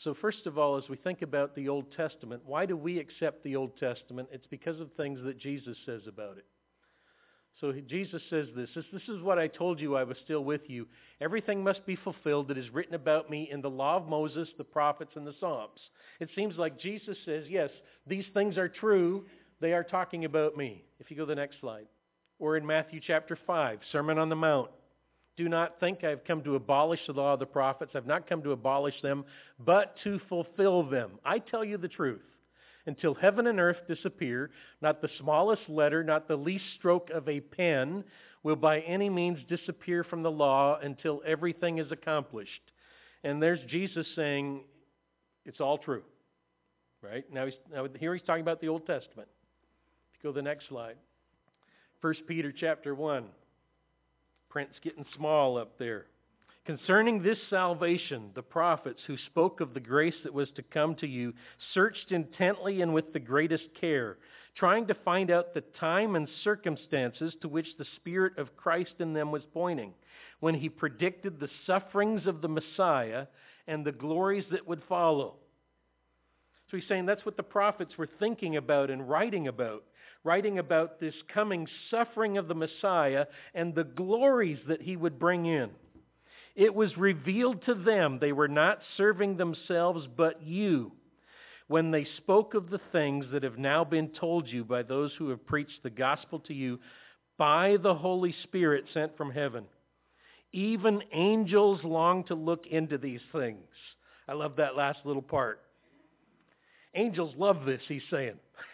So, 0.04 0.14
first 0.20 0.46
of 0.46 0.58
all, 0.58 0.76
as 0.76 0.88
we 0.88 0.96
think 0.96 1.22
about 1.22 1.54
the 1.54 1.68
Old 1.68 1.86
Testament, 1.96 2.42
why 2.44 2.66
do 2.66 2.76
we 2.76 2.98
accept 2.98 3.42
the 3.42 3.56
Old 3.56 3.76
Testament? 3.78 4.28
It's 4.32 4.46
because 4.46 4.80
of 4.80 4.92
things 4.92 5.20
that 5.24 5.38
Jesus 5.38 5.76
says 5.86 6.02
about 6.06 6.38
it. 6.38 6.46
So 7.60 7.72
Jesus 7.88 8.20
says 8.28 8.48
this, 8.56 8.68
this 8.74 9.08
is 9.08 9.22
what 9.22 9.38
I 9.38 9.46
told 9.46 9.78
you 9.78 9.94
I 9.94 10.02
was 10.02 10.16
still 10.24 10.42
with 10.42 10.62
you. 10.66 10.88
Everything 11.20 11.62
must 11.62 11.86
be 11.86 11.94
fulfilled 11.94 12.48
that 12.48 12.58
is 12.58 12.68
written 12.72 12.96
about 12.96 13.30
me 13.30 13.48
in 13.52 13.62
the 13.62 13.70
law 13.70 13.96
of 13.96 14.08
Moses, 14.08 14.48
the 14.58 14.64
prophets, 14.64 15.12
and 15.14 15.24
the 15.24 15.34
Psalms. 15.38 15.78
It 16.18 16.28
seems 16.34 16.56
like 16.56 16.80
Jesus 16.80 17.16
says, 17.24 17.44
yes, 17.48 17.70
these 18.04 18.24
things 18.34 18.58
are 18.58 18.68
true. 18.68 19.26
They 19.60 19.72
are 19.74 19.84
talking 19.84 20.24
about 20.24 20.56
me. 20.56 20.82
If 20.98 21.08
you 21.08 21.16
go 21.16 21.22
to 21.22 21.28
the 21.28 21.36
next 21.36 21.60
slide. 21.60 21.86
Or 22.40 22.56
in 22.56 22.66
Matthew 22.66 23.00
chapter 23.06 23.38
5, 23.46 23.78
Sermon 23.92 24.18
on 24.18 24.28
the 24.28 24.34
Mount. 24.34 24.70
Do 25.36 25.48
not 25.48 25.80
think 25.80 26.04
I 26.04 26.10
have 26.10 26.24
come 26.24 26.42
to 26.44 26.56
abolish 26.56 27.00
the 27.06 27.14
law 27.14 27.34
of 27.34 27.40
the 27.40 27.46
prophets. 27.46 27.92
I've 27.94 28.06
not 28.06 28.28
come 28.28 28.42
to 28.42 28.52
abolish 28.52 29.00
them, 29.02 29.24
but 29.58 29.96
to 30.04 30.20
fulfill 30.28 30.88
them. 30.88 31.12
I 31.24 31.38
tell 31.38 31.64
you 31.64 31.78
the 31.78 31.88
truth. 31.88 32.22
Until 32.84 33.14
heaven 33.14 33.46
and 33.46 33.60
earth 33.60 33.78
disappear, 33.88 34.50
not 34.80 35.00
the 35.00 35.08
smallest 35.20 35.62
letter, 35.68 36.02
not 36.02 36.26
the 36.28 36.36
least 36.36 36.64
stroke 36.78 37.10
of 37.10 37.28
a 37.28 37.40
pen 37.40 38.04
will 38.42 38.56
by 38.56 38.80
any 38.80 39.08
means 39.08 39.38
disappear 39.48 40.04
from 40.04 40.22
the 40.22 40.30
law 40.30 40.78
until 40.82 41.22
everything 41.24 41.78
is 41.78 41.90
accomplished. 41.92 42.50
And 43.22 43.40
there's 43.40 43.60
Jesus 43.70 44.06
saying, 44.16 44.62
it's 45.44 45.60
all 45.60 45.78
true. 45.78 46.02
Right? 47.00 47.24
Now, 47.32 47.46
he's, 47.46 47.54
now 47.72 47.86
here 47.98 48.14
he's 48.14 48.24
talking 48.26 48.42
about 48.42 48.60
the 48.60 48.68
Old 48.68 48.86
Testament. 48.86 49.28
If 50.12 50.22
you 50.24 50.30
go 50.30 50.32
to 50.32 50.34
the 50.34 50.42
next 50.42 50.68
slide. 50.68 50.96
1 52.00 52.14
Peter 52.26 52.52
chapter 52.52 52.94
1. 52.94 53.24
Print's 54.52 54.78
getting 54.84 55.06
small 55.16 55.56
up 55.56 55.78
there. 55.78 56.04
Concerning 56.66 57.22
this 57.22 57.38
salvation, 57.48 58.30
the 58.34 58.42
prophets 58.42 59.00
who 59.06 59.16
spoke 59.16 59.62
of 59.62 59.72
the 59.72 59.80
grace 59.80 60.14
that 60.22 60.34
was 60.34 60.50
to 60.50 60.62
come 60.62 60.94
to 60.96 61.06
you 61.06 61.32
searched 61.72 62.12
intently 62.12 62.82
and 62.82 62.92
with 62.92 63.14
the 63.14 63.18
greatest 63.18 63.64
care, 63.80 64.18
trying 64.54 64.86
to 64.86 64.94
find 65.06 65.30
out 65.30 65.54
the 65.54 65.62
time 65.80 66.16
and 66.16 66.28
circumstances 66.44 67.34
to 67.40 67.48
which 67.48 67.66
the 67.78 67.86
Spirit 67.96 68.36
of 68.36 68.54
Christ 68.54 68.92
in 68.98 69.14
them 69.14 69.32
was 69.32 69.42
pointing, 69.54 69.94
when 70.40 70.54
he 70.54 70.68
predicted 70.68 71.40
the 71.40 71.48
sufferings 71.66 72.26
of 72.26 72.42
the 72.42 72.48
Messiah 72.48 73.26
and 73.66 73.86
the 73.86 73.90
glories 73.90 74.44
that 74.52 74.68
would 74.68 74.82
follow. 74.86 75.36
So 76.70 76.76
he's 76.76 76.88
saying 76.88 77.06
that's 77.06 77.24
what 77.24 77.38
the 77.38 77.42
prophets 77.42 77.96
were 77.96 78.08
thinking 78.18 78.56
about 78.56 78.90
and 78.90 79.08
writing 79.08 79.48
about 79.48 79.84
writing 80.24 80.58
about 80.58 81.00
this 81.00 81.14
coming 81.32 81.66
suffering 81.90 82.38
of 82.38 82.48
the 82.48 82.54
Messiah 82.54 83.26
and 83.54 83.74
the 83.74 83.84
glories 83.84 84.58
that 84.68 84.82
he 84.82 84.96
would 84.96 85.18
bring 85.18 85.46
in. 85.46 85.70
It 86.54 86.74
was 86.74 86.96
revealed 86.96 87.64
to 87.66 87.74
them 87.74 88.18
they 88.18 88.32
were 88.32 88.48
not 88.48 88.80
serving 88.96 89.36
themselves 89.36 90.06
but 90.16 90.42
you 90.42 90.92
when 91.68 91.90
they 91.90 92.06
spoke 92.18 92.54
of 92.54 92.68
the 92.68 92.80
things 92.92 93.24
that 93.32 93.42
have 93.42 93.56
now 93.56 93.82
been 93.82 94.08
told 94.08 94.46
you 94.46 94.62
by 94.62 94.82
those 94.82 95.10
who 95.18 95.30
have 95.30 95.46
preached 95.46 95.82
the 95.82 95.90
gospel 95.90 96.38
to 96.40 96.52
you 96.52 96.78
by 97.38 97.78
the 97.82 97.94
Holy 97.94 98.34
Spirit 98.42 98.84
sent 98.92 99.16
from 99.16 99.30
heaven. 99.30 99.64
Even 100.52 101.02
angels 101.12 101.82
long 101.82 102.24
to 102.24 102.34
look 102.34 102.66
into 102.70 102.98
these 102.98 103.22
things. 103.32 103.64
I 104.28 104.34
love 104.34 104.56
that 104.56 104.76
last 104.76 104.98
little 105.04 105.22
part. 105.22 105.62
Angels 106.94 107.34
love 107.38 107.64
this, 107.64 107.80
he's 107.88 108.02
saying. 108.10 108.34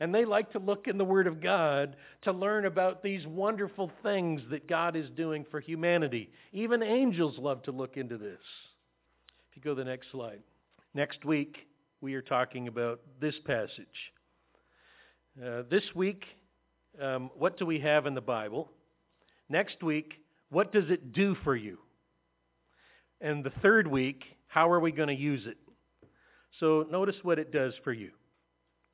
And 0.00 0.14
they 0.14 0.24
like 0.24 0.52
to 0.52 0.58
look 0.58 0.88
in 0.88 0.98
the 0.98 1.04
Word 1.04 1.26
of 1.26 1.40
God 1.40 1.96
to 2.22 2.32
learn 2.32 2.66
about 2.66 3.02
these 3.02 3.26
wonderful 3.26 3.90
things 4.02 4.42
that 4.50 4.68
God 4.68 4.94
is 4.96 5.08
doing 5.16 5.46
for 5.50 5.60
humanity. 5.60 6.30
Even 6.52 6.82
angels 6.82 7.38
love 7.38 7.62
to 7.62 7.72
look 7.72 7.96
into 7.96 8.18
this. 8.18 8.40
If 9.50 9.56
you 9.56 9.62
go 9.62 9.74
to 9.74 9.82
the 9.82 9.88
next 9.88 10.10
slide. 10.10 10.40
Next 10.94 11.24
week, 11.24 11.56
we 12.00 12.14
are 12.14 12.22
talking 12.22 12.68
about 12.68 13.00
this 13.20 13.34
passage. 13.46 13.86
Uh, 15.42 15.62
this 15.70 15.84
week, 15.94 16.24
um, 17.00 17.30
what 17.36 17.58
do 17.58 17.66
we 17.66 17.80
have 17.80 18.06
in 18.06 18.14
the 18.14 18.20
Bible? 18.20 18.70
Next 19.48 19.82
week, 19.82 20.14
what 20.50 20.72
does 20.72 20.90
it 20.90 21.12
do 21.12 21.36
for 21.44 21.56
you? 21.56 21.78
And 23.20 23.44
the 23.44 23.52
third 23.62 23.86
week, 23.86 24.24
how 24.46 24.70
are 24.70 24.80
we 24.80 24.92
going 24.92 25.08
to 25.08 25.14
use 25.14 25.46
it? 25.46 25.56
So 26.60 26.86
notice 26.90 27.16
what 27.22 27.38
it 27.38 27.52
does 27.52 27.74
for 27.84 27.92
you. 27.92 28.10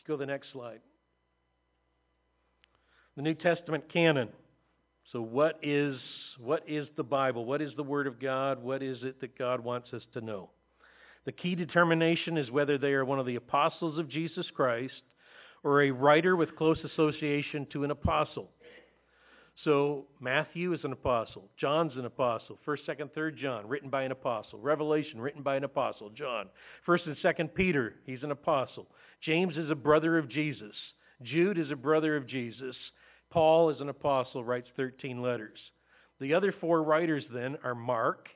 You 0.00 0.14
go 0.14 0.16
to 0.16 0.20
the 0.20 0.30
next 0.30 0.52
slide. 0.52 0.80
The 3.16 3.22
New 3.22 3.34
Testament 3.34 3.84
canon. 3.92 4.28
So 5.12 5.20
what 5.20 5.58
is 5.62 5.96
what 6.38 6.62
is 6.68 6.86
the 6.96 7.02
Bible? 7.02 7.44
What 7.44 7.60
is 7.60 7.72
the 7.76 7.82
Word 7.82 8.06
of 8.06 8.20
God? 8.20 8.62
What 8.62 8.82
is 8.82 8.98
it 9.02 9.20
that 9.20 9.36
God 9.36 9.60
wants 9.60 9.92
us 9.92 10.02
to 10.14 10.20
know? 10.20 10.50
The 11.26 11.32
key 11.32 11.54
determination 11.54 12.38
is 12.38 12.50
whether 12.50 12.78
they 12.78 12.92
are 12.92 13.04
one 13.04 13.18
of 13.18 13.26
the 13.26 13.36
apostles 13.36 13.98
of 13.98 14.08
Jesus 14.08 14.46
Christ 14.54 15.02
or 15.62 15.82
a 15.82 15.90
writer 15.90 16.36
with 16.36 16.56
close 16.56 16.78
association 16.84 17.66
to 17.72 17.84
an 17.84 17.90
apostle. 17.90 18.48
So 19.64 20.06
Matthew 20.20 20.72
is 20.72 20.80
an 20.84 20.92
apostle. 20.92 21.50
John's 21.60 21.94
an 21.96 22.06
apostle. 22.06 22.58
First, 22.64 22.86
second, 22.86 23.12
third 23.12 23.36
John, 23.36 23.68
written 23.68 23.90
by 23.90 24.04
an 24.04 24.12
apostle. 24.12 24.58
Revelation, 24.58 25.20
written 25.20 25.42
by 25.42 25.56
an 25.56 25.64
apostle. 25.64 26.08
John. 26.10 26.46
First 26.86 27.04
and 27.04 27.16
second 27.20 27.54
Peter, 27.54 27.96
he's 28.06 28.22
an 28.22 28.30
apostle. 28.30 28.86
James 29.22 29.56
is 29.56 29.70
a 29.70 29.74
brother 29.74 30.18
of 30.18 30.28
Jesus. 30.28 30.74
Jude 31.22 31.58
is 31.58 31.70
a 31.70 31.76
brother 31.76 32.16
of 32.16 32.26
Jesus. 32.26 32.76
Paul 33.30 33.70
is 33.70 33.80
an 33.80 33.88
apostle, 33.88 34.42
writes 34.42 34.68
13 34.76 35.20
letters. 35.22 35.58
The 36.20 36.34
other 36.34 36.54
four 36.60 36.82
writers 36.82 37.24
then 37.32 37.56
are 37.64 37.74
Mark, 37.74 38.28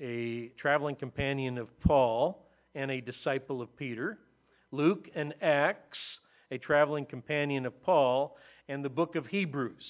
a 0.00 0.50
traveling 0.60 0.96
companion 0.96 1.58
of 1.58 1.68
Paul 1.80 2.46
and 2.74 2.90
a 2.90 3.00
disciple 3.00 3.62
of 3.62 3.74
Peter. 3.76 4.18
Luke 4.70 5.06
and 5.14 5.34
Acts, 5.40 5.98
a 6.50 6.58
traveling 6.58 7.06
companion 7.06 7.66
of 7.66 7.82
Paul, 7.82 8.36
and 8.68 8.84
the 8.84 8.90
book 8.90 9.16
of 9.16 9.26
Hebrews, 9.26 9.84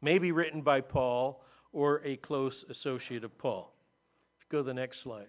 maybe 0.00 0.32
written 0.32 0.62
by 0.62 0.80
Paul 0.80 1.42
or 1.72 2.02
a 2.04 2.16
close 2.16 2.54
associate 2.70 3.24
of 3.24 3.36
Paul. 3.38 3.72
Go 4.50 4.58
to 4.58 4.64
the 4.64 4.74
next 4.74 4.98
slide. 5.02 5.26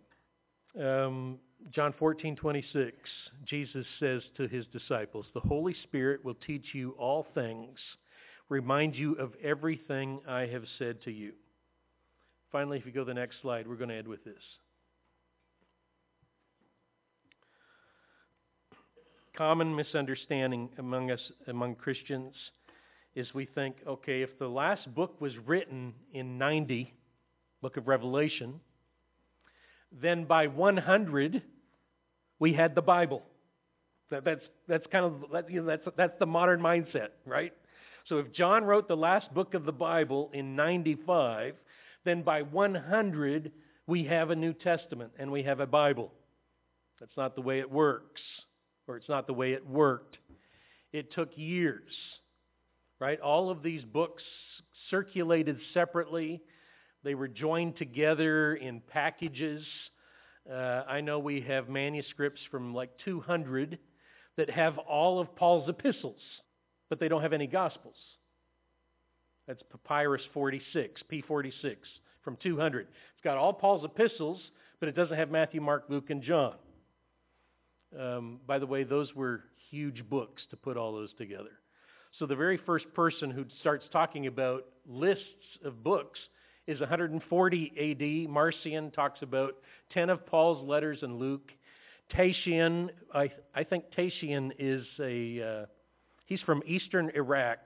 Um, 0.80 1.40
John 1.74 1.94
14, 1.98 2.36
26, 2.36 2.96
Jesus 3.46 3.86
says 4.00 4.22
to 4.38 4.48
his 4.48 4.66
disciples, 4.68 5.26
The 5.34 5.40
Holy 5.42 5.76
Spirit 5.84 6.24
will 6.24 6.38
teach 6.46 6.68
you 6.74 6.92
all 6.98 7.26
things, 7.34 7.78
remind 8.50 8.96
you 8.96 9.14
of 9.14 9.34
everything 9.44 10.20
I 10.28 10.42
have 10.48 10.64
said 10.80 11.02
to 11.04 11.12
you. 11.12 11.34
Finally, 12.52 12.78
if 12.78 12.86
you 12.86 12.92
go 12.92 13.02
to 13.02 13.06
the 13.06 13.14
next 13.14 13.42
slide, 13.42 13.68
we're 13.68 13.76
going 13.76 13.90
to 13.90 13.96
end 13.96 14.08
with 14.08 14.24
this. 14.24 14.36
Common 19.36 19.76
misunderstanding 19.76 20.70
among 20.80 21.12
us, 21.12 21.20
among 21.48 21.76
Christians, 21.76 22.34
is 23.14 23.34
we 23.34 23.46
think, 23.46 23.76
okay, 23.86 24.22
if 24.22 24.40
the 24.40 24.48
last 24.48 24.94
book 24.96 25.20
was 25.20 25.34
written 25.46 25.94
in 26.14 26.38
90, 26.38 26.94
book 27.62 27.78
of 27.78 27.88
Revelation, 27.88 28.60
then 29.92 30.26
by 30.26 30.48
100 30.48 31.42
we 32.40 32.54
had 32.54 32.76
the 32.76 32.82
Bible. 32.82 33.24
That, 34.10 34.24
that's 34.24 34.44
that's 34.68 34.86
kind 34.92 35.06
of 35.06 35.32
that, 35.34 35.52
you 35.52 35.62
know, 35.62 35.68
that's 35.68 35.88
that's 35.98 36.18
the 36.20 36.26
modern 36.26 36.62
mindset, 36.62 37.10
right? 37.26 37.54
So 38.08 38.20
if 38.20 38.32
John 38.32 38.64
wrote 38.64 38.88
the 38.88 38.96
last 38.96 39.34
book 39.34 39.54
of 39.54 39.66
the 39.66 39.72
Bible 39.72 40.30
in 40.34 40.56
95, 40.56 41.56
then 42.06 42.22
by 42.22 42.42
100 42.44 43.52
we 43.86 44.06
have 44.06 44.30
a 44.30 44.36
New 44.36 44.54
Testament 44.54 45.12
and 45.20 45.32
we 45.32 45.44
have 45.44 45.60
a 45.60 45.66
Bible. 45.66 46.12
That's 47.00 47.16
not 47.18 47.36
the 47.36 47.42
way 47.42 47.60
it 47.60 47.70
works, 47.70 48.22
or 48.88 48.98
it's 48.98 49.10
not 49.10 49.28
the 49.28 49.34
way 49.34 49.54
it 49.54 49.68
worked. 49.68 50.18
It 50.94 51.12
took 51.14 51.30
years 51.36 51.92
right? 53.00 53.20
All 53.20 53.50
of 53.50 53.64
these 53.64 53.84
books 53.84 54.24
circulated 54.90 55.60
separately. 55.74 56.42
They 57.08 57.16
were 57.16 57.30
joined 57.30 57.78
together 57.78 58.56
in 58.56 58.82
packages 58.82 59.66
Uh, 60.46 60.84
I 60.86 61.00
know 61.00 61.20
we 61.20 61.40
have 61.40 61.70
manuscripts 61.70 62.42
from 62.52 62.74
like 62.74 62.90
200 63.06 63.80
that 64.36 64.50
have 64.50 64.78
all 64.78 65.22
of 65.22 65.34
Paul's 65.34 65.70
epistles, 65.70 66.20
but 66.90 67.00
they 67.00 67.08
don't 67.08 67.22
have 67.22 67.32
any 67.32 67.48
Gospels. 67.48 67.96
That's 69.48 69.64
Papyrus 69.72 70.22
46, 70.34 71.02
P46, 71.10 71.78
from 72.26 72.36
200. 72.44 72.82
It's 72.82 73.24
got 73.24 73.38
all 73.38 73.54
Paul's 73.54 73.86
epistles, 73.86 74.42
but 74.82 74.90
it 74.90 74.96
doesn't 74.96 75.16
have 75.16 75.32
Matthew, 75.32 75.62
Mark, 75.62 75.86
Luke, 75.88 76.10
and 76.10 76.22
John. 76.22 76.56
Um, 77.98 78.42
by 78.46 78.60
the 78.60 78.68
way, 78.68 78.84
those 78.84 79.16
were 79.16 79.44
huge 79.70 80.04
books 80.10 80.42
to 80.50 80.58
put 80.58 80.76
all 80.76 80.92
those 80.92 81.14
together. 81.18 81.62
So 82.20 82.26
the 82.26 82.36
very 82.36 82.58
first 82.58 82.94
person 82.94 83.32
who 83.32 83.46
starts 83.62 83.86
talking 83.94 84.28
about 84.28 84.66
lists 84.86 85.24
of 85.64 85.86
books 85.86 86.20
is 86.68 86.82
140 86.82 88.26
AD. 88.26 88.30
Marcion 88.30 88.92
talks 88.92 89.22
about 89.22 89.56
10 89.94 90.10
of 90.10 90.26
Paul's 90.26 90.68
letters 90.68 91.00
in 91.02 91.18
Luke. 91.18 91.50
Tatian, 92.14 92.90
I, 93.14 93.32
I 93.56 93.64
think 93.64 93.86
Tatian 93.96 94.52
is 94.60 94.86
a, 95.00 95.42
uh, 95.42 95.66
he's 96.26 96.42
from 96.42 96.62
eastern 96.66 97.10
Iraq, 97.16 97.60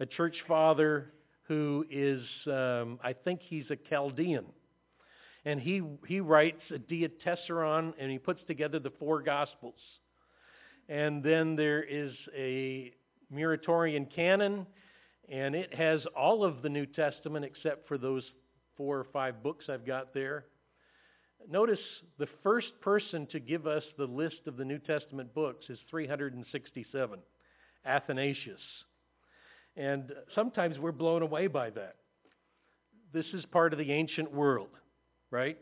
a 0.00 0.06
church 0.06 0.36
father 0.46 1.12
who 1.48 1.84
is, 1.90 2.22
um, 2.46 2.98
I 3.02 3.12
think 3.12 3.40
he's 3.42 3.66
a 3.70 3.76
Chaldean. 3.90 4.46
And 5.44 5.60
he, 5.60 5.82
he 6.06 6.20
writes 6.20 6.62
a 6.70 6.78
Diatessaron 6.78 7.94
and 7.98 8.10
he 8.10 8.18
puts 8.18 8.40
together 8.46 8.78
the 8.78 8.92
four 8.98 9.20
Gospels. 9.22 9.74
And 10.88 11.22
then 11.22 11.56
there 11.56 11.82
is 11.82 12.12
a 12.36 12.92
Muratorian 13.34 14.14
canon, 14.14 14.66
and 15.28 15.54
it 15.54 15.72
has 15.74 16.00
all 16.16 16.44
of 16.44 16.62
the 16.62 16.68
New 16.68 16.86
Testament 16.86 17.44
except 17.44 17.88
for 17.88 17.98
those 17.98 18.24
four 18.76 18.98
or 18.98 19.06
five 19.12 19.42
books 19.42 19.66
I've 19.68 19.86
got 19.86 20.14
there. 20.14 20.46
Notice 21.50 21.80
the 22.18 22.28
first 22.42 22.68
person 22.80 23.26
to 23.32 23.40
give 23.40 23.66
us 23.66 23.82
the 23.98 24.06
list 24.06 24.46
of 24.46 24.56
the 24.56 24.64
New 24.64 24.78
Testament 24.78 25.34
books 25.34 25.66
is 25.68 25.78
367, 25.90 27.18
Athanasius. 27.84 28.60
And 29.76 30.12
sometimes 30.34 30.78
we're 30.78 30.92
blown 30.92 31.22
away 31.22 31.46
by 31.46 31.70
that. 31.70 31.96
This 33.12 33.26
is 33.34 33.44
part 33.46 33.72
of 33.72 33.78
the 33.78 33.90
ancient 33.92 34.32
world, 34.32 34.68
right? 35.30 35.58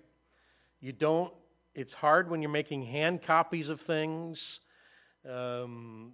You 0.81 0.93
don't, 0.93 1.33
it's 1.75 1.93
hard 1.93 2.31
when 2.31 2.43
you're 2.43 2.51
making 2.51 2.85
hand 2.85 3.21
copies 3.27 3.69
of 3.69 3.81
things. 3.87 4.39
Um, 5.29 6.13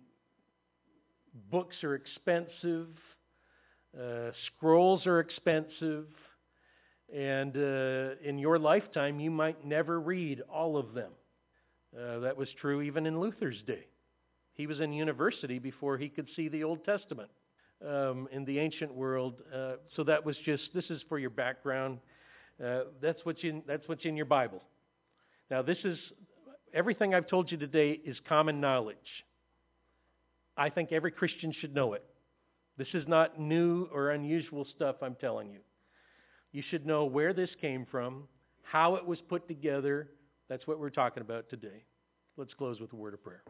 books 1.50 1.76
are 1.82 1.94
expensive, 1.94 2.88
uh, 4.00 4.30
scrolls 4.46 5.06
are 5.06 5.20
expensive, 5.20 6.06
and 7.14 7.56
uh, 7.56 8.16
in 8.22 8.38
your 8.38 8.58
lifetime, 8.58 9.20
you 9.20 9.30
might 9.30 9.64
never 9.64 10.00
read 10.00 10.42
all 10.52 10.76
of 10.76 10.92
them. 10.92 11.12
Uh, 11.96 12.18
that 12.20 12.36
was 12.36 12.48
true 12.60 12.82
even 12.82 13.06
in 13.06 13.18
Luther's 13.20 13.62
day. 13.66 13.86
He 14.54 14.66
was 14.66 14.80
in 14.80 14.92
university 14.92 15.58
before 15.58 15.98
he 15.98 16.08
could 16.08 16.28
see 16.34 16.48
the 16.48 16.64
Old 16.64 16.84
Testament 16.84 17.30
um, 17.86 18.28
in 18.32 18.44
the 18.44 18.58
ancient 18.58 18.92
world. 18.92 19.34
Uh, 19.54 19.74
so 19.94 20.04
that 20.04 20.24
was 20.24 20.36
just, 20.44 20.64
this 20.74 20.84
is 20.90 21.02
for 21.08 21.18
your 21.18 21.30
background. 21.30 21.98
Uh, 22.62 22.80
that's, 23.00 23.20
what's 23.24 23.40
that's 23.66 23.86
what's 23.86 24.04
in 24.04 24.16
your 24.16 24.26
Bible. 24.26 24.62
Now, 25.50 25.62
this 25.62 25.78
is, 25.84 25.98
everything 26.74 27.14
I've 27.14 27.28
told 27.28 27.50
you 27.50 27.58
today 27.58 28.00
is 28.04 28.16
common 28.28 28.60
knowledge. 28.60 28.96
I 30.56 30.70
think 30.70 30.90
every 30.90 31.10
Christian 31.10 31.52
should 31.60 31.74
know 31.74 31.92
it. 31.92 32.04
This 32.78 32.88
is 32.94 33.08
not 33.08 33.40
new 33.40 33.88
or 33.92 34.10
unusual 34.10 34.66
stuff 34.74 34.96
I'm 35.02 35.16
telling 35.16 35.50
you. 35.50 35.60
You 36.52 36.62
should 36.70 36.86
know 36.86 37.04
where 37.04 37.32
this 37.32 37.50
came 37.60 37.86
from, 37.90 38.24
how 38.62 38.96
it 38.96 39.06
was 39.06 39.18
put 39.28 39.48
together. 39.48 40.08
That's 40.48 40.66
what 40.66 40.78
we're 40.78 40.90
talking 40.90 41.22
about 41.22 41.48
today. 41.48 41.84
Let's 42.36 42.54
close 42.54 42.80
with 42.80 42.92
a 42.92 42.96
word 42.96 43.14
of 43.14 43.22
prayer. 43.22 43.42